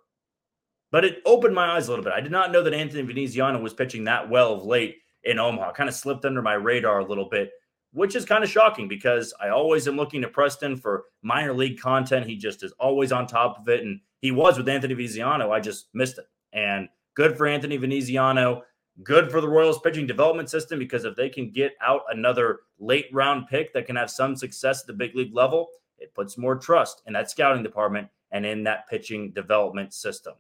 But 0.91 1.03
it 1.05 1.21
opened 1.25 1.55
my 1.55 1.75
eyes 1.75 1.87
a 1.87 1.91
little 1.91 2.05
bit. 2.05 2.13
I 2.13 2.21
did 2.21 2.31
not 2.31 2.51
know 2.51 2.61
that 2.63 2.73
Anthony 2.73 3.01
Veneziano 3.01 3.59
was 3.59 3.73
pitching 3.73 4.03
that 4.03 4.29
well 4.29 4.53
of 4.53 4.65
late 4.65 4.97
in 5.23 5.39
Omaha. 5.39 5.73
Kind 5.73 5.89
of 5.89 5.95
slipped 5.95 6.25
under 6.25 6.41
my 6.41 6.53
radar 6.53 6.99
a 6.99 7.05
little 7.05 7.27
bit 7.29 7.51
which 7.93 8.15
is 8.15 8.25
kind 8.25 8.43
of 8.43 8.49
shocking 8.49 8.87
because 8.87 9.33
I 9.39 9.49
always 9.49 9.87
am 9.87 9.95
looking 9.95 10.21
to 10.23 10.27
Preston 10.27 10.75
for 10.75 11.05
minor 11.21 11.53
league 11.53 11.79
content. 11.79 12.25
He 12.25 12.35
just 12.35 12.63
is 12.63 12.73
always 12.79 13.11
on 13.11 13.27
top 13.27 13.59
of 13.59 13.69
it. 13.69 13.81
And 13.81 14.01
he 14.19 14.31
was 14.31 14.57
with 14.57 14.67
Anthony 14.67 14.95
Veneziano. 14.95 15.51
I 15.51 15.59
just 15.59 15.87
missed 15.93 16.17
it. 16.17 16.25
And 16.51 16.89
good 17.15 17.37
for 17.37 17.45
Anthony 17.45 17.77
Veneziano. 17.77 18.63
Good 19.03 19.31
for 19.31 19.41
the 19.41 19.47
Royals 19.47 19.79
pitching 19.79 20.07
development 20.07 20.49
system 20.49 20.79
because 20.79 21.05
if 21.05 21.15
they 21.15 21.29
can 21.29 21.51
get 21.51 21.73
out 21.81 22.01
another 22.11 22.61
late 22.79 23.07
round 23.13 23.47
pick 23.47 23.73
that 23.73 23.85
can 23.85 23.95
have 23.95 24.09
some 24.09 24.35
success 24.35 24.81
at 24.81 24.87
the 24.87 24.93
big 24.93 25.15
league 25.15 25.33
level, 25.33 25.67
it 26.03 26.13
puts 26.13 26.37
more 26.37 26.55
trust 26.55 27.01
in 27.07 27.13
that 27.13 27.31
scouting 27.31 27.63
department 27.63 28.09
and 28.31 28.45
in 28.45 28.63
that 28.63 28.87
pitching 28.89 29.31
development 29.31 29.93
system. 29.93 30.33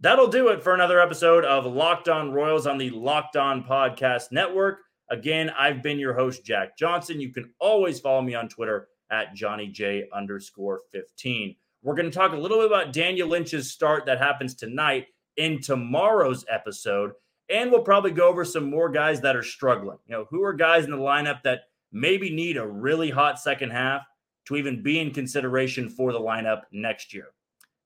That'll 0.00 0.28
do 0.28 0.48
it 0.48 0.62
for 0.62 0.74
another 0.74 1.00
episode 1.00 1.44
of 1.44 1.64
Locked 1.64 2.08
On 2.08 2.32
Royals 2.32 2.66
on 2.66 2.78
the 2.78 2.90
Locked 2.90 3.36
On 3.36 3.62
Podcast 3.62 4.32
Network. 4.32 4.78
Again, 5.10 5.50
I've 5.50 5.82
been 5.82 5.98
your 5.98 6.14
host, 6.14 6.44
Jack 6.44 6.76
Johnson. 6.76 7.20
You 7.20 7.32
can 7.32 7.52
always 7.60 8.00
follow 8.00 8.22
me 8.22 8.34
on 8.34 8.48
Twitter 8.48 8.88
at 9.10 9.34
Johnny 9.34 9.68
J 9.68 10.08
underscore 10.12 10.80
15. 10.92 11.54
We're 11.82 11.94
going 11.94 12.10
to 12.10 12.16
talk 12.16 12.32
a 12.32 12.36
little 12.36 12.58
bit 12.58 12.66
about 12.66 12.92
Daniel 12.92 13.28
Lynch's 13.28 13.70
start 13.70 14.06
that 14.06 14.18
happens 14.18 14.54
tonight 14.54 15.06
in 15.36 15.60
tomorrow's 15.60 16.44
episode. 16.50 17.12
And 17.48 17.70
we'll 17.70 17.82
probably 17.82 18.12
go 18.12 18.28
over 18.28 18.44
some 18.44 18.70
more 18.70 18.88
guys 18.88 19.20
that 19.20 19.36
are 19.36 19.42
struggling. 19.42 19.98
You 20.06 20.12
know, 20.14 20.26
who 20.30 20.42
are 20.42 20.52
guys 20.52 20.84
in 20.84 20.90
the 20.90 20.96
lineup 20.96 21.42
that 21.42 21.62
maybe 21.92 22.30
need 22.30 22.56
a 22.56 22.66
really 22.66 23.10
hot 23.10 23.38
second 23.38 23.70
half 23.70 24.02
to 24.50 24.56
even 24.56 24.82
be 24.82 24.98
in 24.98 25.12
consideration 25.12 25.88
for 25.88 26.12
the 26.12 26.20
lineup 26.20 26.62
next 26.72 27.14
year. 27.14 27.28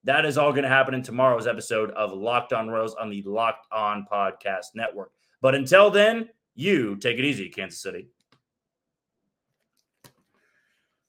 That 0.03 0.25
is 0.25 0.35
all 0.35 0.51
going 0.51 0.63
to 0.63 0.69
happen 0.69 0.95
in 0.95 1.03
tomorrow's 1.03 1.45
episode 1.45 1.91
of 1.91 2.11
Locked 2.11 2.53
On 2.53 2.67
Royals 2.67 2.95
on 2.95 3.11
the 3.11 3.21
Locked 3.21 3.67
On 3.71 4.05
Podcast 4.11 4.73
Network. 4.73 5.11
But 5.41 5.53
until 5.53 5.91
then, 5.91 6.29
you 6.55 6.95
take 6.95 7.19
it 7.19 7.25
easy, 7.25 7.49
Kansas 7.49 7.79
City. 7.79 8.07